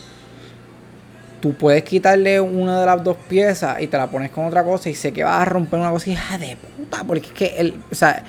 tú 1.40 1.54
puedes 1.54 1.84
quitarle 1.84 2.40
una 2.40 2.80
de 2.80 2.86
las 2.86 3.04
dos 3.04 3.16
piezas 3.28 3.80
y 3.80 3.86
te 3.86 3.96
la 3.96 4.10
pones 4.10 4.30
con 4.30 4.46
otra 4.46 4.64
cosa 4.64 4.88
y 4.88 4.94
sé 4.94 5.12
que 5.12 5.24
vas 5.24 5.42
a 5.42 5.44
romper 5.44 5.78
una 5.78 5.90
cosa 5.90 6.10
hija 6.10 6.38
de 6.38 6.56
puta, 6.56 7.04
porque 7.04 7.26
es 7.26 7.32
que 7.32 7.46
el, 7.58 7.74
o 7.90 7.94
sea, 7.94 8.22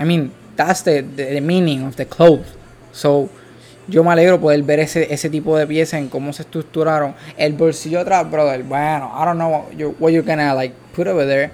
I 0.00 0.04
mean, 0.04 0.32
that's 0.56 0.82
the, 0.82 1.02
the, 1.02 1.40
meaning 1.40 1.84
of 1.84 1.96
the 1.96 2.06
clothes. 2.06 2.46
So, 2.92 3.28
yo 3.88 4.04
me 4.04 4.12
alegro 4.12 4.38
poder 4.38 4.62
ver 4.62 4.80
ese, 4.80 5.12
ese 5.12 5.30
tipo 5.30 5.56
de 5.56 5.66
piezas 5.66 6.00
en 6.00 6.08
cómo 6.08 6.32
se 6.32 6.42
estructuraron. 6.42 7.14
El 7.36 7.54
bolsillo 7.54 8.00
atrás, 8.00 8.30
brother, 8.30 8.62
bueno, 8.62 9.10
I 9.14 9.24
don't 9.24 9.36
know 9.36 9.50
what, 9.50 9.76
you, 9.76 9.94
what 9.98 10.10
you're 10.10 10.26
gonna 10.26 10.54
like 10.54 10.74
put 10.94 11.06
over 11.06 11.26
there. 11.26 11.50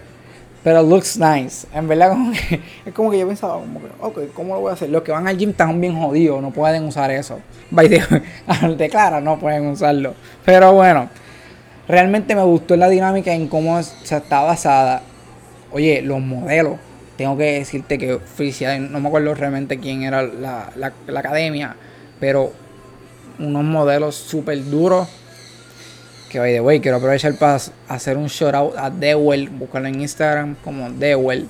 Pero 0.64 0.82
looks 0.82 1.18
nice. 1.18 1.66
En 1.74 1.86
verdad, 1.86 2.16
es 2.86 2.92
como 2.92 3.10
que 3.10 3.18
yo 3.18 3.28
pensaba, 3.28 3.60
como 3.60 3.80
que, 3.80 3.86
ok, 4.00 4.32
¿cómo 4.34 4.54
lo 4.54 4.60
voy 4.62 4.70
a 4.70 4.72
hacer? 4.72 4.88
Los 4.88 5.02
que 5.02 5.12
van 5.12 5.28
al 5.28 5.36
gym 5.36 5.50
están 5.50 5.80
bien 5.80 5.94
jodidos, 5.94 6.42
no 6.42 6.50
pueden 6.50 6.84
usar 6.84 7.10
eso. 7.10 7.38
By 7.70 7.88
the 7.88 8.88
clara, 8.90 9.20
no 9.20 9.38
pueden 9.38 9.66
usarlo. 9.66 10.14
Pero 10.44 10.72
bueno, 10.72 11.10
realmente 11.86 12.34
me 12.34 12.42
gustó 12.42 12.76
la 12.76 12.88
dinámica 12.88 13.32
en 13.32 13.46
cómo 13.46 13.80
se 13.82 14.16
está 14.16 14.40
basada. 14.40 15.02
Oye, 15.70 16.02
los 16.02 16.20
modelos. 16.20 16.78
Tengo 17.16 17.36
que 17.36 17.58
decirte 17.60 17.96
que 17.96 18.18
felicidades, 18.18 18.80
no 18.80 18.98
me 18.98 19.06
acuerdo 19.06 19.34
realmente 19.34 19.78
quién 19.78 20.02
era 20.02 20.22
la, 20.22 20.70
la, 20.74 20.92
la 21.06 21.20
academia, 21.20 21.76
pero 22.20 22.52
unos 23.38 23.64
modelos 23.64 24.14
súper 24.14 24.64
duros 24.64 25.08
que 26.34 26.40
by 26.40 26.52
the 26.52 26.60
way, 26.60 26.80
quiero 26.80 26.96
aprovechar 26.96 27.36
para 27.36 27.60
hacer 27.86 28.16
un 28.16 28.26
shout 28.26 28.54
out 28.54 28.74
a 28.76 28.90
Dewell, 28.90 29.48
buscarlo 29.50 29.86
en 29.86 30.00
Instagram 30.00 30.56
como 30.64 30.90
Dewell. 30.90 31.46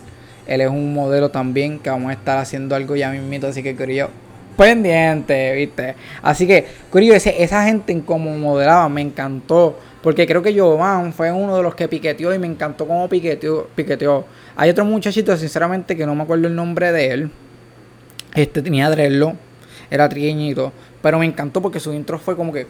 Él 0.46 0.61
es 0.61 0.68
un 0.68 0.92
modelo 0.92 1.31
también 1.31 1.79
que 1.79 1.88
vamos 1.88 2.11
a 2.11 2.12
estar 2.12 2.37
haciendo 2.37 2.77
algo 2.77 2.94
ya 2.94 3.11
mismito, 3.11 3.46
así 3.46 3.62
que 3.62 3.74
quería 3.74 4.11
pendiente, 4.59 5.55
¿viste? 5.55 5.94
Así 6.20 6.46
que, 6.46 6.66
curioso, 6.90 7.31
esa 7.31 7.64
gente 7.64 7.92
en 7.92 8.03
cómo 8.03 8.37
modelaba 8.37 8.87
me 8.90 9.00
encantó. 9.00 9.79
Porque 10.03 10.27
creo 10.27 10.42
que 10.42 10.53
Jovan 10.55 11.14
fue 11.14 11.33
uno 11.33 11.57
de 11.57 11.62
los 11.62 11.74
que 11.74 11.88
piqueteó 11.88 12.35
y 12.35 12.38
me 12.38 12.46
encantó 12.46 12.87
cómo 12.87 13.09
piqueteó. 13.09 13.68
piqueteó. 13.74 14.27
Hay 14.55 14.68
otro 14.68 14.85
muchachito, 14.85 15.35
sinceramente, 15.38 15.96
que 15.96 16.05
no 16.05 16.14
me 16.14 16.24
acuerdo 16.24 16.46
el 16.46 16.55
nombre 16.55 16.92
de 16.92 17.11
él. 17.11 17.31
Este 18.35 18.61
tenía 18.61 18.90
drello, 18.90 19.33
era 19.94 20.09
trigueñito. 20.09 20.72
Pero 21.00 21.18
me 21.18 21.26
encantó 21.26 21.62
porque 21.62 21.80
su 21.80 21.92
intro 21.92 22.18
fue 22.18 22.37
como 22.37 22.52
que. 22.52 22.66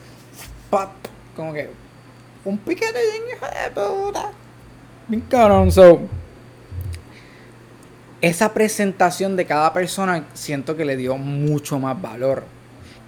Como 1.37 1.52
que 1.52 1.70
un 2.44 2.58
piquete 2.58 2.98
de 2.98 3.70
puta. 3.74 4.30
Bien 5.08 5.24
So, 5.70 6.00
esa 8.20 8.52
presentación 8.52 9.37
de 9.37 9.44
cada 9.44 9.72
persona 9.72 10.24
siento 10.34 10.76
que 10.76 10.84
le 10.84 10.96
dio 10.96 11.16
mucho 11.16 11.78
más 11.78 12.00
valor. 12.00 12.44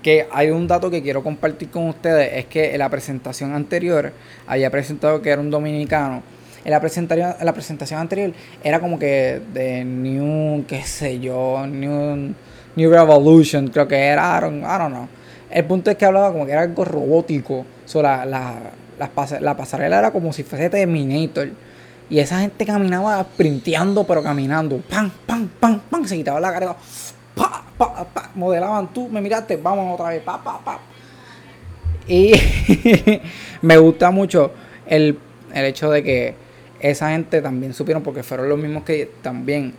Que 0.02 0.26
hay 0.30 0.50
un 0.50 0.68
dato 0.68 0.90
que 0.90 1.02
quiero 1.02 1.22
compartir 1.22 1.70
con 1.70 1.88
ustedes, 1.88 2.30
es 2.34 2.46
que 2.46 2.72
en 2.72 2.78
la 2.78 2.88
presentación 2.88 3.54
anterior 3.54 4.12
había 4.46 4.70
presentado 4.70 5.20
que 5.20 5.30
era 5.30 5.40
un 5.40 5.50
dominicano. 5.50 6.22
En 6.64 6.70
la 6.70 6.80
presentación, 6.80 7.34
la 7.40 7.52
presentación 7.52 8.00
anterior 8.00 8.32
era 8.62 8.80
como 8.80 8.98
que 8.98 9.40
de 9.52 9.84
New, 9.84 10.64
qué 10.66 10.82
sé 10.82 11.18
yo, 11.18 11.66
New, 11.66 12.34
New 12.76 12.90
Revolution, 12.90 13.68
creo 13.68 13.88
que 13.88 13.96
era, 13.96 14.38
I 14.38 14.40
don't, 14.42 14.62
know. 14.62 15.08
El 15.50 15.64
punto 15.64 15.90
es 15.90 15.96
que 15.96 16.04
hablaba 16.04 16.30
como 16.30 16.44
que 16.44 16.52
era 16.52 16.62
algo 16.62 16.84
robótico. 16.84 17.64
So, 17.86 18.02
la, 18.02 18.26
la, 18.26 19.56
pasarela 19.56 19.98
era 19.98 20.10
como 20.10 20.32
si 20.32 20.42
fuese 20.42 20.68
Terminator. 20.68 21.48
Y 22.08 22.18
esa 22.18 22.40
gente 22.40 22.64
caminaba 22.64 23.22
sprinteando, 23.22 24.04
pero 24.04 24.22
caminando. 24.22 24.78
Pam, 24.88 25.10
pam, 25.26 25.48
pam, 25.58 25.80
pam. 25.90 26.04
Se 26.04 26.16
quitaba 26.16 26.38
la 26.38 26.52
carga. 26.52 26.76
Modelaban 28.34 28.92
tú, 28.92 29.08
me 29.08 29.20
miraste, 29.20 29.56
vamos 29.56 29.94
otra 29.94 30.10
vez. 30.10 30.22
Pa, 30.22 30.42
pa, 30.42 30.60
pa. 30.62 30.80
Y 32.06 32.32
me 33.62 33.78
gusta 33.78 34.10
mucho 34.10 34.52
el, 34.86 35.18
hecho 35.54 35.90
de 35.90 36.02
que 36.02 36.34
esa 36.80 37.10
gente 37.10 37.42
también 37.42 37.74
supieron, 37.74 38.02
porque 38.02 38.22
fueron 38.22 38.48
los 38.48 38.58
mismos 38.58 38.84
que 38.84 39.10
también 39.22 39.74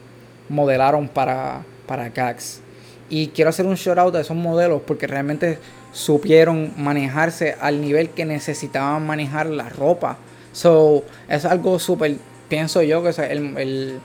modelaron 0.50 1.08
para, 1.08 1.64
para 1.86 2.10
Cax. 2.10 2.62
Y 3.10 3.28
quiero 3.28 3.50
hacer 3.50 3.66
un 3.66 3.76
shout 3.76 3.98
out 3.98 4.14
de 4.14 4.22
esos 4.22 4.36
modelos 4.36 4.82
porque 4.86 5.08
realmente 5.08 5.60
supieron 5.94 6.74
manejarse 6.78 7.56
al 7.60 7.82
nivel 7.82 8.10
que 8.10 8.26
necesitaban 8.26 9.06
manejar 9.06 9.48
la 9.48 9.70
ropa. 9.70 10.18
So, 10.52 11.04
es 11.30 11.46
algo 11.46 11.80
súper, 11.80 12.18
pienso 12.50 12.82
yo 12.82 13.04
que 13.04 13.10
el, 13.10 14.00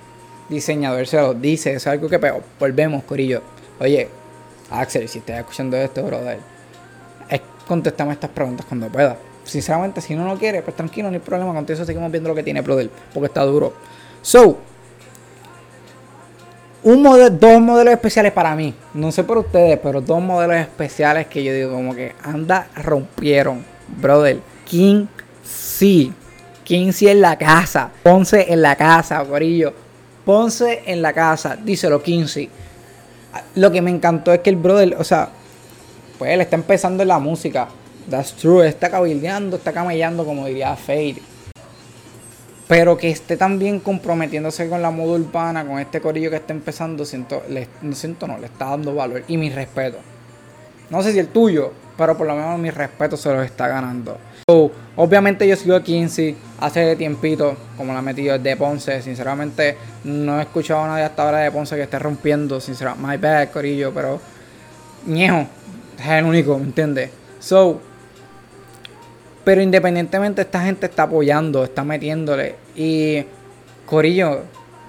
diseñador 0.49 1.07
se 1.07 1.17
lo 1.17 1.35
dice, 1.35 1.75
es 1.75 1.87
algo 1.87 2.09
que 2.09 2.19
pero, 2.19 2.43
volvemos, 2.61 3.05
Corillo. 3.05 3.43
Oye, 3.81 4.09
Axel, 4.71 5.09
si 5.09 5.19
estás 5.19 5.39
escuchando 5.39 5.77
esto, 5.77 6.03
brother, 6.03 6.39
es 7.29 7.41
contestame 7.67 8.13
estas 8.13 8.31
preguntas 8.31 8.67
cuando 8.67 8.89
pueda. 8.89 9.17
Sinceramente, 9.45 10.01
si 10.01 10.15
no 10.15 10.25
lo 10.27 10.39
quiere, 10.39 10.63
pues 10.63 10.77
tranquilo, 10.77 11.09
no 11.11 11.15
hay 11.15 11.21
problema. 11.21 11.53
Con 11.53 11.67
seguimos 11.67 12.11
viendo 12.13 12.29
lo 12.29 12.35
que 12.35 12.43
tiene, 12.43 12.61
brother, 12.61 12.91
porque 13.13 13.27
está 13.27 13.43
duro. 13.43 13.73
So, 14.21 14.59
dos 16.83 17.61
modelos 17.61 17.95
especiales 17.95 18.33
para 18.33 18.55
mí. 18.55 18.75
No 18.95 19.13
sé 19.13 19.25
por 19.25 19.39
ustedes, 19.39 19.79
pero 19.83 20.01
dos 20.01 20.21
modelos 20.21 20.57
especiales 20.57 21.27
que 21.27 21.45
yo 21.45 21.53
digo 21.53 21.73
como 21.73 21.95
que 21.95 22.13
anda, 22.23 22.69
rompieron. 22.77 23.65
Brother, 24.01 24.41
King 24.65 25.07
C. 25.45 26.11
King 26.65 26.93
C 26.93 27.11
en 27.11 27.21
la 27.21 27.37
casa. 27.37 27.91
Ponce 28.03 28.53
en 28.53 28.63
la 28.63 28.77
casa, 28.77 29.25
Corillo. 29.25 29.73
Ponce 30.25 30.83
en 30.87 31.03
la 31.03 31.13
casa. 31.13 31.57
Díselo, 31.57 32.03
King 32.03 32.27
C. 32.27 32.49
Lo 33.55 33.71
que 33.71 33.83
me 33.83 33.91
encantó 33.91 34.33
es 34.33 34.41
que 34.41 34.51
el 34.51 34.57
brother, 34.57 34.97
o 34.99 35.05
sea, 35.05 35.31
pues 36.19 36.33
él 36.33 36.41
está 36.41 36.57
empezando 36.57 37.03
en 37.03 37.09
la 37.09 37.19
música. 37.19 37.69
That's 38.11 38.33
true. 38.35 38.67
Está 38.67 38.91
cabildeando, 38.91 39.57
está 39.57 39.73
camellando, 39.73 40.25
como 40.25 40.47
diría 40.47 40.77
Fade 40.77 41.32
pero 42.73 42.97
que 42.97 43.11
esté 43.11 43.37
también 43.37 43.81
comprometiéndose 43.81 44.67
con 44.67 44.81
la 44.81 44.91
moda 44.91 45.19
urbana, 45.21 45.63
con 45.63 45.79
este 45.79 46.01
corillo 46.01 46.31
que 46.31 46.37
está 46.37 46.55
empezando, 46.55 47.05
siento, 47.05 47.43
le, 47.51 47.69
no 47.83 47.95
siento, 47.95 48.27
no, 48.27 48.39
le 48.39 48.47
está 48.47 48.65
dando 48.65 48.95
valor 48.95 49.25
y 49.29 49.37
mi 49.37 49.51
respeto. 49.51 49.99
No 50.89 51.03
sé 51.03 51.13
si 51.13 51.19
el 51.19 51.29
tuyo, 51.29 51.71
pero 51.99 52.17
por 52.17 52.27
lo 52.27 52.35
menos 52.35 52.59
mi 52.59 52.71
respeto 52.71 53.19
se 53.19 53.29
lo 53.29 53.43
está 53.43 53.69
ganando. 53.69 54.17
obviamente 54.97 55.47
yo 55.47 55.55
sigo 55.55 55.77
a 55.77 55.83
Kinsey 55.83 56.35
hace 56.61 56.97
tiempito, 56.97 57.55
como 57.77 57.93
la 57.93 57.99
he 57.99 58.03
metido 58.03 58.39
de 58.39 58.57
Ponce. 58.57 59.03
Sinceramente, 59.03 59.77
no 60.05 60.39
he 60.39 60.43
escuchado 60.45 60.85
a 60.85 60.89
nadie 60.89 61.05
hasta 61.05 61.25
ahora 61.25 61.41
de 61.41 61.51
Ponce 61.51 61.77
que 61.77 61.83
esté 61.83 61.99
rompiendo. 61.99 62.59
Sinceramente, 62.59 63.07
my 63.07 63.19
bad, 63.19 63.51
corillo, 63.51 63.93
pero 63.93 64.19
ñejo, 65.05 65.47
es 66.01 66.09
el 66.09 66.25
único, 66.25 66.59
¿me 66.59 66.65
entiendes? 66.65 67.11
So, 67.39 67.83
pero 69.45 69.61
independientemente, 69.61 70.43
esta 70.43 70.61
gente 70.61 70.87
está 70.87 71.05
apoyando, 71.05 71.65
está 71.65 71.83
metiéndole. 71.83 72.55
Y 72.77 73.25
Corillo, 73.87 74.43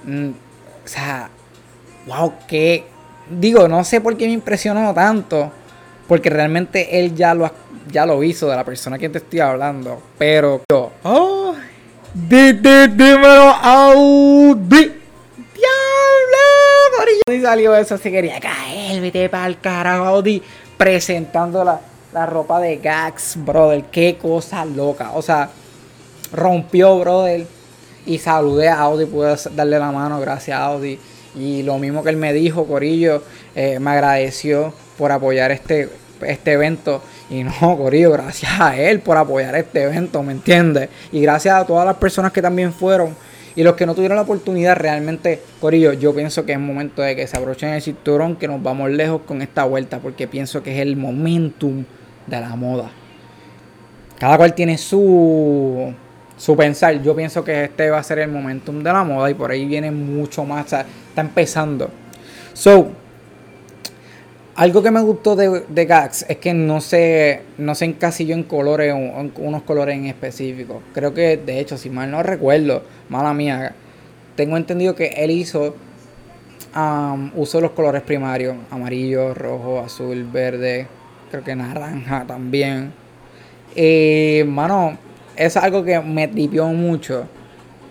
mm, 0.04 0.30
o 0.30 0.88
sea, 0.88 1.30
wow, 2.08 2.34
que. 2.48 2.86
Digo, 3.30 3.68
no 3.68 3.84
sé 3.84 4.02
por 4.02 4.16
qué 4.18 4.26
me 4.26 4.34
impresionó 4.34 4.94
tanto. 4.94 5.52
Porque 6.08 6.30
realmente 6.30 7.00
él 7.00 7.16
ya 7.16 7.34
lo, 7.34 7.50
ya 7.89 8.06
lo 8.06 8.22
hizo 8.22 8.48
de 8.50 8.56
la 8.56 8.63
persona 8.63 9.00
que 9.00 9.10
te 9.10 9.20
estoy 9.20 9.39
hablando. 9.39 10.02
Pero 10.18 10.62
yo, 10.70 10.92
oh, 11.04 11.56
di, 12.13 12.52
di, 12.54 12.88
dímelo, 12.88 13.50
Audi. 13.50 14.92
Diablo, 15.56 16.44
Corillo. 16.98 17.39
Y 17.39 17.42
salió 17.42 17.76
eso, 17.76 17.98
se 17.98 18.12
quería 18.12 18.39
caer, 18.39 19.02
vete 19.02 19.30
para 19.30 19.48
el 19.48 19.60
carajo, 19.60 20.06
Audi. 20.06 20.44
Presentándola 20.78 21.80
la 22.13 22.26
ropa 22.26 22.60
de 22.60 22.78
Gax, 22.78 23.38
brother. 23.43 23.86
Qué 23.91 24.17
cosa 24.21 24.63
loca. 24.65 25.12
O 25.13 25.21
sea, 25.21 25.49
rompió, 26.32 26.99
brother. 26.99 27.45
Y 28.06 28.17
saludé 28.17 28.67
a 28.67 28.82
Audi, 28.82 29.06
pude 29.06 29.36
darle 29.56 29.80
la 29.80 29.91
mano, 29.91 30.19
gracias 30.19 30.58
a 30.58 30.65
Audi. 30.65 30.99
Y 31.36 31.63
lo 31.63 31.78
mismo 31.80 32.04
que 32.04 32.10
él 32.10 32.17
me 32.17 32.34
dijo, 32.34 32.65
Corillo, 32.65 33.23
eh, 33.56 33.80
me 33.80 33.91
agradeció 33.91 34.73
por 34.97 35.12
apoyar 35.12 35.52
este, 35.52 35.89
este 36.21 36.52
evento. 36.52 37.02
Y 37.30 37.43
no, 37.43 37.78
Corillo, 37.78 38.12
gracias 38.12 38.60
a 38.60 38.78
él 38.78 38.99
por 38.99 39.17
apoyar 39.17 39.56
este 39.56 39.84
evento, 39.84 40.21
¿me 40.21 40.34
entiendes? 40.34 40.89
Y 41.12 41.21
gracias 41.21 41.56
a 41.56 41.65
todas 41.65 41.86
las 41.86 41.95
personas 41.95 42.32
que 42.32 42.41
también 42.41 42.73
fueron. 42.73 43.15
Y 43.56 43.63
los 43.63 43.76
que 43.76 43.86
no 43.86 43.95
tuvieron 43.95 44.17
la 44.17 44.23
oportunidad, 44.23 44.76
realmente, 44.76 45.41
Corillo, 45.62 45.93
yo 45.93 46.13
pienso 46.13 46.45
que 46.45 46.54
es 46.54 46.60
momento 46.60 47.02
de 47.02 47.15
que 47.15 47.26
se 47.26 47.38
abrochen 47.38 47.69
el 47.69 47.82
cinturón, 47.82 48.36
que 48.36 48.47
nos 48.47 48.62
vamos 48.62 48.89
lejos 48.91 49.21
con 49.26 49.41
esta 49.41 49.63
vuelta, 49.63 49.99
porque 49.99 50.28
pienso 50.28 50.62
que 50.62 50.73
es 50.73 50.80
el 50.80 50.97
momentum 50.97 51.86
de 52.27 52.39
la 52.39 52.55
moda. 52.55 52.89
Cada 54.19 54.38
cual 54.38 54.53
tiene 54.53 54.77
su, 54.77 55.93
su 56.38 56.55
pensar. 56.55 57.01
Yo 57.01 57.15
pienso 57.15 57.43
que 57.43 57.65
este 57.65 57.89
va 57.89 57.99
a 57.99 58.03
ser 58.03 58.19
el 58.19 58.29
momentum 58.29 58.81
de 58.81 58.93
la 58.93 59.03
moda 59.03 59.29
y 59.29 59.33
por 59.33 59.51
ahí 59.51 59.65
viene 59.65 59.91
mucho 59.91 60.43
más. 60.45 60.65
está 60.65 60.86
empezando. 61.17 61.89
So, 62.53 62.91
algo 64.55 64.83
que 64.83 64.91
me 64.91 65.01
gustó 65.01 65.36
de, 65.36 65.63
de 65.67 65.86
Gax 65.86 66.25
es 66.29 66.38
que 66.38 66.53
no 66.53 66.79
se, 66.79 67.41
no 67.57 67.73
se 67.73 67.86
encasilló 67.86 68.36
en 68.36 68.43
colores, 68.43 68.93
en 68.93 69.33
unos 69.38 69.63
colores 69.63 69.95
en 69.95 70.05
específico. 70.05 70.83
Creo 70.93 71.13
que, 71.13 71.38
de 71.38 71.59
hecho, 71.59 71.77
si 71.77 71.89
mal 71.89 72.12
no 72.12 72.21
recuerdo, 72.21 72.83
mala 73.09 73.33
mía, 73.33 73.73
tengo 74.36 74.55
entendido 74.55 74.93
que 74.93 75.07
él 75.07 75.31
hizo, 75.31 75.75
um, 76.75 77.31
usó 77.36 77.62
los 77.62 77.71
colores 77.71 78.03
primarios, 78.03 78.55
amarillo, 78.69 79.33
rojo, 79.33 79.79
azul, 79.79 80.23
verde, 80.31 80.88
creo 81.34 81.43
que 81.43 81.56
naranja 81.56 82.26
también. 82.28 82.93
Y, 83.76 84.43
mano, 84.46 84.96
eso 85.36 85.58
es 85.58 85.65
algo 85.65 85.84
que 85.84 86.00
me 86.00 86.28
tripió 86.28 86.67
mucho. 86.67 87.26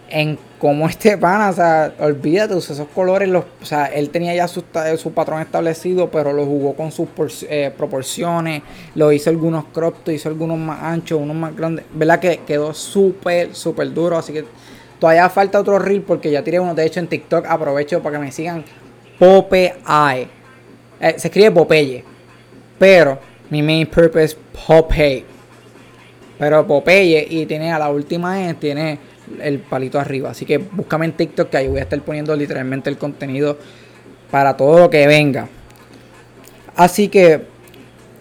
En 0.09 0.39
cómo 0.61 0.87
este 0.87 1.19
pana, 1.19 1.51
o 1.51 1.53
sea, 1.53 1.93
olvídate, 1.99 2.57
esos 2.57 2.87
colores, 2.95 3.29
o 3.35 3.65
sea, 3.65 3.87
él 3.87 4.11
tenía 4.11 4.33
ya 4.35 4.47
su, 4.47 4.63
su 4.97 5.13
patrón 5.13 5.41
establecido, 5.41 6.09
pero 6.09 6.33
lo 6.33 6.45
jugó 6.45 6.75
con 6.75 6.93
sus 6.93 7.09
eh, 7.49 7.73
proporciones, 7.77 8.63
lo 8.95 9.11
hizo 9.11 9.31
algunos 9.31 9.65
crop, 9.73 10.09
hizo 10.11 10.29
algunos 10.29 10.59
más 10.59 10.81
anchos, 10.81 11.19
unos 11.21 11.35
más 11.35 11.57
grandes. 11.57 11.85
¿Verdad 11.93 12.21
que 12.21 12.41
quedó 12.47 12.73
súper, 12.75 13.57
súper 13.57 13.93
duro? 13.93 14.19
Así 14.19 14.33
que 14.33 14.45
todavía 15.01 15.29
falta 15.31 15.59
otro 15.59 15.81
reel 15.81 16.03
porque 16.03 16.31
ya 16.31 16.45
tiré 16.45 16.61
uno. 16.61 16.77
De 16.77 16.87
hecho, 16.87 17.01
en 17.01 17.09
TikTok 17.09 17.47
aprovecho 17.47 18.01
para 18.03 18.19
que 18.19 18.25
me 18.25 18.31
sigan 18.31 18.63
Popeye. 19.19 20.29
Eh, 21.01 21.15
se 21.17 21.27
escribe 21.27 21.51
Popeye, 21.51 22.05
pero 22.79 23.32
mi 23.53 23.61
main 23.61 23.87
purpose 23.87 24.35
Popeye. 24.67 25.27
Pero 26.39 26.67
Popeye 26.67 27.27
y 27.29 27.45
tiene 27.45 27.71
a 27.71 27.79
la 27.79 27.91
última 27.91 28.49
E, 28.49 28.55
tiene 28.55 28.99
el 29.43 29.59
palito 29.59 30.01
arriba. 30.01 30.31
Así 30.31 30.47
que 30.47 30.57
búscame 30.57 31.05
en 31.05 31.13
TikTok 31.13 31.51
que 31.51 31.59
ahí 31.59 31.69
voy 31.69 31.81
a 31.81 31.83
estar 31.83 32.01
poniendo 32.01 32.35
literalmente 32.35 32.89
el 32.89 32.97
contenido 32.97 33.59
para 34.31 34.57
todo 34.57 34.79
lo 34.79 34.89
que 34.89 35.07
venga. 35.07 35.49
Así 36.77 37.09
que, 37.09 37.43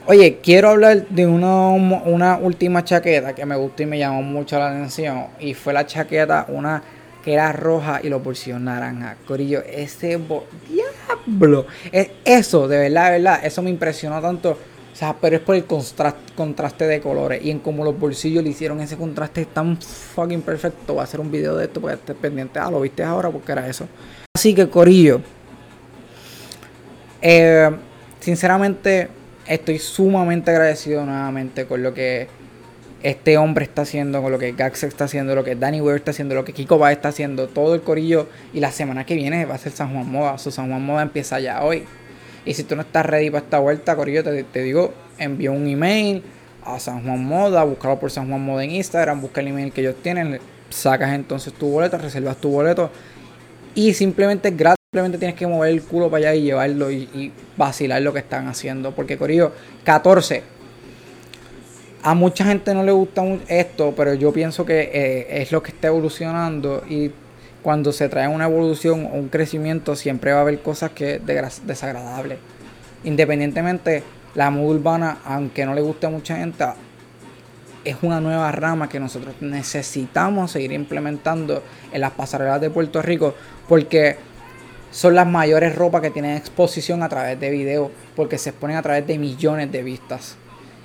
oye, 0.05 0.39
quiero 0.43 0.71
hablar 0.71 1.07
de 1.07 1.25
una, 1.25 1.69
una 1.69 2.35
última 2.35 2.83
chaqueta 2.83 3.33
que 3.33 3.45
me 3.45 3.55
gustó 3.55 3.83
y 3.83 3.85
me 3.85 3.97
llamó 3.97 4.21
mucho 4.21 4.59
la 4.59 4.67
atención. 4.67 5.27
Y 5.39 5.53
fue 5.53 5.71
la 5.71 5.85
chaqueta, 5.85 6.45
una 6.49 6.83
que 7.23 7.33
era 7.33 7.53
roja 7.53 8.01
y 8.03 8.09
los 8.09 8.21
bolsillos 8.21 8.59
naranja. 8.59 9.15
Corillo, 9.25 9.63
ese 9.63 10.19
diablo. 10.67 11.67
Eso, 12.25 12.67
de 12.67 12.79
verdad, 12.79 13.05
de 13.05 13.11
verdad, 13.11 13.45
eso 13.45 13.61
me 13.61 13.69
impresionó 13.69 14.19
tanto 14.21 14.57
sea, 15.01 15.15
pero 15.19 15.37
es 15.37 15.41
por 15.41 15.55
el 15.55 15.65
contraste, 15.65 16.85
de 16.85 17.01
colores. 17.01 17.43
Y 17.43 17.49
en 17.49 17.59
cómo 17.59 17.83
los 17.83 17.99
bolsillos 17.99 18.43
le 18.43 18.51
hicieron 18.51 18.79
ese 18.81 18.97
contraste 18.97 19.45
tan 19.45 19.77
fucking 19.77 20.41
perfecto. 20.41 20.93
Voy 20.93 21.01
a 21.01 21.03
hacer 21.03 21.19
un 21.19 21.31
video 21.31 21.55
de 21.55 21.65
esto 21.65 21.81
porque 21.81 21.95
estés 21.95 22.15
pendiente. 22.15 22.59
Ah, 22.59 22.69
lo 22.69 22.79
viste 22.81 23.03
ahora 23.03 23.29
porque 23.29 23.51
era 23.51 23.67
eso. 23.67 23.87
Así 24.35 24.53
que, 24.53 24.69
Corillo. 24.69 25.21
Eh, 27.21 27.69
sinceramente, 28.19 29.09
estoy 29.47 29.79
sumamente 29.79 30.51
agradecido 30.51 31.03
nuevamente 31.03 31.65
con 31.65 31.81
lo 31.81 31.93
que 31.93 32.27
este 33.01 33.37
hombre 33.37 33.65
está 33.65 33.81
haciendo, 33.81 34.21
con 34.21 34.31
lo 34.31 34.37
que 34.37 34.51
Gax 34.51 34.83
está 34.83 35.05
haciendo, 35.05 35.33
lo 35.33 35.43
que 35.43 35.55
Danny 35.55 35.81
Weir 35.81 35.97
está 35.97 36.11
haciendo, 36.11 36.35
lo 36.35 36.45
que 36.45 36.53
Kiko 36.53 36.77
va 36.77 36.91
está 36.91 37.09
haciendo, 37.09 37.47
todo 37.47 37.73
el 37.73 37.81
corillo. 37.81 38.27
Y 38.53 38.59
la 38.59 38.71
semana 38.71 39.05
que 39.05 39.15
viene 39.15 39.45
va 39.45 39.55
a 39.55 39.57
ser 39.57 39.71
San 39.71 39.91
Juan 39.91 40.11
Moda. 40.11 40.37
Su 40.37 40.51
San 40.51 40.69
Juan 40.69 40.85
Moda 40.85 41.01
empieza 41.01 41.39
ya 41.39 41.63
hoy. 41.63 41.85
Y 42.45 42.53
si 42.53 42.63
tú 42.63 42.75
no 42.75 42.81
estás 42.81 43.05
ready 43.05 43.29
para 43.29 43.43
esta 43.43 43.59
vuelta, 43.59 43.95
Corillo, 43.95 44.23
te, 44.23 44.43
te 44.43 44.63
digo, 44.63 44.93
envía 45.17 45.51
un 45.51 45.67
email 45.67 46.23
a 46.63 46.79
San 46.79 47.03
Juan 47.03 47.23
Moda, 47.23 47.63
búscalo 47.63 47.99
por 47.99 48.11
San 48.11 48.27
Juan 48.27 48.43
Moda 48.43 48.63
en 48.63 48.71
Instagram, 48.71 49.21
busca 49.21 49.41
el 49.41 49.47
email 49.47 49.71
que 49.71 49.81
ellos 49.81 49.95
tienen, 50.01 50.39
sacas 50.69 51.13
entonces 51.13 51.53
tu 51.53 51.69
boleto, 51.69 51.97
reservas 51.97 52.37
tu 52.37 52.49
boleto 52.49 52.89
y 53.75 53.93
simplemente 53.93 54.51
gratis, 54.51 54.77
simplemente 54.91 55.17
tienes 55.17 55.37
que 55.37 55.47
mover 55.47 55.71
el 55.71 55.81
culo 55.83 56.09
para 56.09 56.29
allá 56.29 56.35
y 56.35 56.43
llevarlo 56.43 56.91
y, 56.91 57.31
vacilar 57.55 58.01
lo 58.01 58.11
que 58.11 58.19
están 58.19 58.47
haciendo. 58.47 58.91
Porque 58.93 59.17
Corillo, 59.17 59.51
14. 59.83 60.43
A 62.03 62.13
mucha 62.15 62.43
gente 62.45 62.73
no 62.73 62.83
le 62.83 62.91
gusta 62.91 63.23
esto, 63.47 63.93
pero 63.95 64.15
yo 64.15 64.33
pienso 64.33 64.65
que 64.65 64.89
eh, 64.91 65.41
es 65.41 65.51
lo 65.51 65.61
que 65.61 65.71
está 65.71 65.87
evolucionando 65.87 66.83
y 66.89 67.11
cuando 67.61 67.91
se 67.91 68.09
trae 68.09 68.27
una 68.27 68.45
evolución 68.45 69.05
o 69.05 69.15
un 69.15 69.29
crecimiento, 69.29 69.95
siempre 69.95 70.31
va 70.31 70.39
a 70.39 70.41
haber 70.41 70.61
cosas 70.61 70.91
que 70.91 71.19
desagradables. 71.19 72.39
Independientemente, 73.03 74.03
la 74.35 74.49
moda 74.49 74.75
urbana, 74.75 75.17
aunque 75.25 75.65
no 75.65 75.73
le 75.73 75.81
guste 75.81 76.07
a 76.07 76.09
mucha 76.09 76.37
gente, 76.37 76.65
es 77.83 77.97
una 78.01 78.21
nueva 78.21 78.51
rama 78.51 78.89
que 78.89 78.99
nosotros 78.99 79.35
necesitamos 79.41 80.51
seguir 80.51 80.71
implementando 80.71 81.63
en 81.91 82.01
las 82.01 82.11
pasarelas 82.11 82.61
de 82.61 82.69
Puerto 82.69 83.01
Rico, 83.01 83.35
porque 83.67 84.17
son 84.91 85.15
las 85.15 85.27
mayores 85.27 85.75
ropas 85.75 86.01
que 86.01 86.11
tienen 86.11 86.35
exposición 86.37 87.01
a 87.01 87.09
través 87.09 87.39
de 87.39 87.49
videos, 87.49 87.91
porque 88.15 88.37
se 88.37 88.49
exponen 88.49 88.77
a 88.77 88.81
través 88.81 89.07
de 89.07 89.17
millones 89.17 89.71
de 89.71 89.83
vistas 89.83 90.37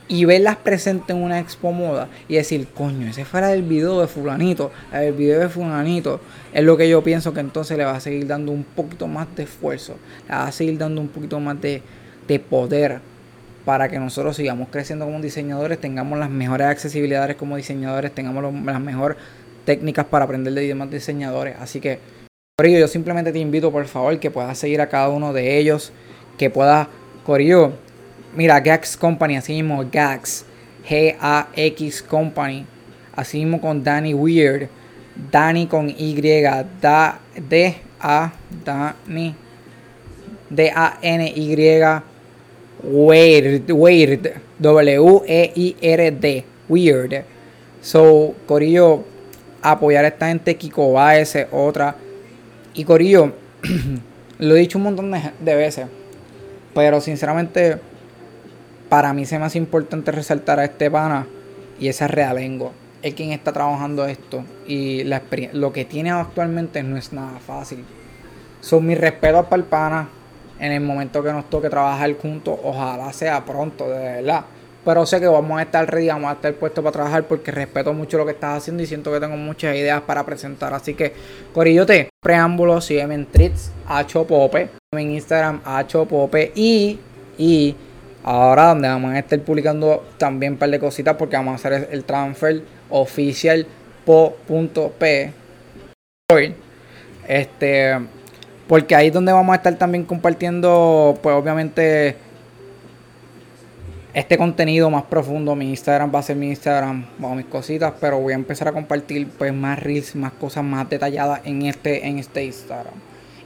y 0.08 0.24
verlas 0.24 0.56
presentes 0.56 1.14
en 1.14 1.22
una 1.22 1.40
expo 1.40 1.72
moda 1.72 2.08
y 2.28 2.36
decir, 2.36 2.68
coño, 2.68 3.08
ese 3.08 3.24
fuera 3.24 3.52
el 3.52 3.62
video 3.62 4.00
de 4.00 4.06
fulanito, 4.06 4.70
el 4.92 5.12
video 5.12 5.40
de 5.40 5.48
fulanito, 5.48 6.20
es 6.52 6.62
lo 6.64 6.76
que 6.76 6.88
yo 6.88 7.02
pienso 7.02 7.34
que 7.34 7.40
entonces 7.40 7.76
le 7.76 7.84
va 7.84 7.96
a 7.96 8.00
seguir 8.00 8.26
dando 8.26 8.52
un 8.52 8.64
poquito 8.64 9.08
más 9.08 9.26
de 9.34 9.44
esfuerzo, 9.44 9.96
le 10.28 10.34
va 10.34 10.46
a 10.46 10.52
seguir 10.52 10.78
dando 10.78 11.00
un 11.00 11.08
poquito 11.08 11.40
más 11.40 11.60
de, 11.60 11.82
poder 12.50 13.00
para 13.64 13.88
que 13.88 13.98
nosotros 13.98 14.36
sigamos 14.36 14.68
creciendo 14.70 15.04
como 15.04 15.20
diseñadores, 15.20 15.80
tengamos 15.80 16.18
las 16.18 16.30
mejores 16.30 16.68
accesibilidades 16.68 17.36
como 17.36 17.56
diseñadores, 17.56 18.12
tengamos 18.12 18.52
las 18.64 18.80
mejores 18.80 19.16
técnicas 19.64 20.06
para 20.06 20.24
aprender 20.24 20.52
de 20.52 20.66
demás 20.66 20.90
diseñadores. 20.90 21.56
Así 21.60 21.80
que, 21.80 21.98
Corillo, 22.56 22.78
yo 22.78 22.88
simplemente 22.88 23.32
te 23.32 23.38
invito, 23.40 23.72
por 23.72 23.86
favor, 23.86 24.18
que 24.20 24.30
puedas 24.30 24.56
seguir 24.56 24.80
a 24.80 24.88
cada 24.88 25.08
uno 25.08 25.32
de 25.32 25.58
ellos, 25.58 25.92
que 26.38 26.48
puedas, 26.48 26.86
Corillo, 27.24 27.72
Mira, 28.36 28.60
Gax 28.60 28.98
Company, 28.98 29.36
así 29.36 29.54
mismo 29.54 29.82
Gax, 29.90 30.44
G-A-X 30.86 32.02
Company, 32.02 32.66
así 33.14 33.38
mismo 33.38 33.62
con 33.62 33.82
Danny 33.82 34.12
Weird, 34.12 34.68
Danny 35.32 35.66
con 35.66 35.88
Y, 35.88 36.42
da, 36.82 37.18
D-A, 37.34 38.32
Danny, 38.62 39.34
D-A-N-Y, 40.50 42.02
Weird, 42.82 43.70
Weird, 43.70 44.32
W-E-I-R-D, 44.58 46.44
Weird. 46.68 47.24
So, 47.80 48.34
Corillo, 48.46 49.02
apoyar 49.62 50.04
a 50.04 50.08
esta 50.08 50.28
gente, 50.28 50.56
Kiko 50.56 50.92
Baez, 50.92 51.38
otra. 51.50 51.96
Y 52.74 52.84
Corillo, 52.84 53.32
lo 54.38 54.56
he 54.56 54.60
dicho 54.60 54.76
un 54.76 54.84
montón 54.84 55.10
de 55.10 55.54
veces, 55.54 55.86
pero 56.74 57.00
sinceramente 57.00 57.78
para 58.88 59.12
mí 59.12 59.26
se 59.26 59.38
me 59.38 59.46
hace 59.46 59.58
importante 59.58 60.12
resaltar 60.12 60.58
a 60.60 60.64
este 60.64 60.90
pana 60.90 61.26
y 61.78 61.88
esa 61.88 62.08
realengo. 62.08 62.72
Es 63.02 63.14
quien 63.14 63.32
está 63.32 63.52
trabajando 63.52 64.06
esto 64.06 64.44
y 64.66 65.04
la 65.04 65.22
lo 65.52 65.72
que 65.72 65.84
tiene 65.84 66.10
actualmente 66.10 66.82
no 66.82 66.96
es 66.96 67.12
nada 67.12 67.38
fácil. 67.38 67.84
Son 68.60 68.84
mis 68.84 68.98
respetos 68.98 69.46
para 69.46 69.62
el 69.62 69.68
pana 69.68 70.08
en 70.58 70.72
el 70.72 70.80
momento 70.80 71.22
que 71.22 71.32
nos 71.32 71.48
toque 71.50 71.68
trabajar 71.68 72.12
juntos. 72.16 72.58
Ojalá 72.62 73.12
sea 73.12 73.44
pronto, 73.44 73.88
de 73.88 73.98
verdad. 73.98 74.44
Pero 74.84 75.04
sé 75.04 75.18
que 75.18 75.26
vamos 75.26 75.58
a 75.58 75.62
estar 75.62 75.88
ready, 75.90 76.06
vamos 76.06 76.30
a 76.30 76.34
estar 76.34 76.54
puestos 76.54 76.82
para 76.82 76.92
trabajar 76.92 77.24
porque 77.26 77.50
respeto 77.50 77.92
mucho 77.92 78.18
lo 78.18 78.24
que 78.24 78.30
estás 78.30 78.58
haciendo 78.58 78.84
y 78.84 78.86
siento 78.86 79.12
que 79.12 79.18
tengo 79.18 79.36
muchas 79.36 79.74
ideas 79.74 80.00
para 80.02 80.24
presentar. 80.24 80.72
Así 80.74 80.94
que, 80.94 81.12
Corillote, 81.52 82.08
preámbulo, 82.22 82.80
sígueme 82.80 83.16
en 83.16 83.26
Trits, 83.26 83.72
Pope, 84.28 84.68
en 84.92 85.10
Instagram, 85.10 85.60
Pope 86.08 86.52
y, 86.54 87.00
y 87.36 87.74
Ahora 88.26 88.70
donde 88.70 88.88
vamos 88.88 89.12
a 89.12 89.20
estar 89.20 89.38
publicando 89.38 90.04
también 90.18 90.54
un 90.54 90.58
par 90.58 90.68
de 90.68 90.80
cositas 90.80 91.14
porque 91.14 91.36
vamos 91.36 91.52
a 91.52 91.54
hacer 91.54 91.88
el 91.92 92.02
transfer 92.02 92.60
oficial 92.90 93.64
po.p. 94.04 95.32
Este, 97.28 97.94
porque 98.66 98.96
ahí 98.96 99.06
es 99.06 99.12
donde 99.12 99.32
vamos 99.32 99.52
a 99.52 99.56
estar 99.58 99.76
también 99.76 100.04
compartiendo, 100.04 101.16
pues 101.22 101.36
obviamente, 101.36 102.16
este 104.12 104.36
contenido 104.36 104.90
más 104.90 105.04
profundo. 105.04 105.54
Mi 105.54 105.70
Instagram 105.70 106.12
va 106.12 106.18
a 106.18 106.22
ser 106.24 106.34
mi 106.34 106.48
Instagram, 106.48 107.06
bueno, 107.18 107.36
mis 107.36 107.46
cositas, 107.46 107.92
pero 108.00 108.18
voy 108.18 108.32
a 108.32 108.36
empezar 108.36 108.66
a 108.66 108.72
compartir 108.72 109.28
pues 109.38 109.54
más 109.54 109.80
reels, 109.80 110.16
más 110.16 110.32
cosas 110.32 110.64
más 110.64 110.90
detalladas 110.90 111.42
en 111.44 111.62
este, 111.62 112.04
en 112.04 112.18
este 112.18 112.44
Instagram. 112.44 112.94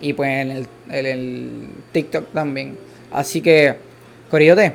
Y 0.00 0.14
pues 0.14 0.30
en 0.30 0.50
el, 0.50 0.66
en 0.88 1.06
el 1.06 1.68
TikTok 1.92 2.32
también. 2.32 2.78
Así 3.12 3.42
que 3.42 3.89
Corillote, 4.30 4.74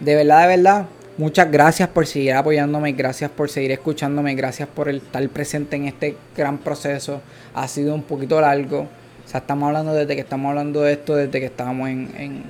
de 0.00 0.14
verdad, 0.16 0.42
de 0.42 0.56
verdad, 0.56 0.86
muchas 1.16 1.48
gracias 1.48 1.88
por 1.88 2.08
seguir 2.08 2.32
apoyándome, 2.32 2.90
gracias 2.90 3.30
por 3.30 3.48
seguir 3.48 3.70
escuchándome, 3.70 4.34
gracias 4.34 4.68
por 4.68 4.88
estar 4.88 5.26
presente 5.28 5.76
en 5.76 5.86
este 5.86 6.16
gran 6.36 6.58
proceso. 6.58 7.20
Ha 7.54 7.68
sido 7.68 7.94
un 7.94 8.02
poquito 8.02 8.40
largo. 8.40 8.80
O 8.80 9.28
sea, 9.28 9.40
estamos 9.40 9.68
hablando 9.68 9.94
desde 9.94 10.16
que 10.16 10.22
estamos 10.22 10.50
hablando 10.50 10.82
de 10.82 10.94
esto, 10.94 11.14
desde 11.14 11.38
que 11.38 11.46
estábamos 11.46 11.88
en, 11.88 12.42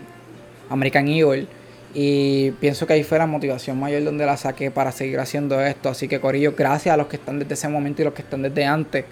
American 0.70 1.08
Eagle. 1.08 1.46
Y 1.92 2.52
pienso 2.52 2.86
que 2.86 2.94
ahí 2.94 3.04
fue 3.04 3.18
la 3.18 3.26
motivación 3.26 3.78
mayor 3.78 4.04
donde 4.04 4.24
la 4.24 4.38
saqué 4.38 4.70
para 4.70 4.92
seguir 4.92 5.20
haciendo 5.20 5.60
esto. 5.60 5.90
Así 5.90 6.08
que 6.08 6.20
Corillo, 6.20 6.54
gracias 6.56 6.94
a 6.94 6.96
los 6.96 7.06
que 7.06 7.16
están 7.16 7.38
desde 7.38 7.52
ese 7.52 7.68
momento 7.68 8.00
y 8.00 8.06
los 8.06 8.14
que 8.14 8.22
están 8.22 8.40
desde 8.40 8.64
antes. 8.64 9.04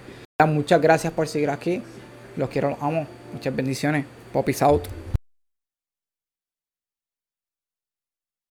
Muchas 0.46 0.80
gracias 0.80 1.12
por 1.12 1.28
seguir 1.28 1.50
aquí. 1.50 1.82
Los 2.38 2.48
quiero, 2.48 2.70
los 2.70 2.82
amo. 2.82 3.06
Muchas 3.34 3.54
bendiciones. 3.54 4.06
Popis 4.32 4.62
out. 4.62 5.03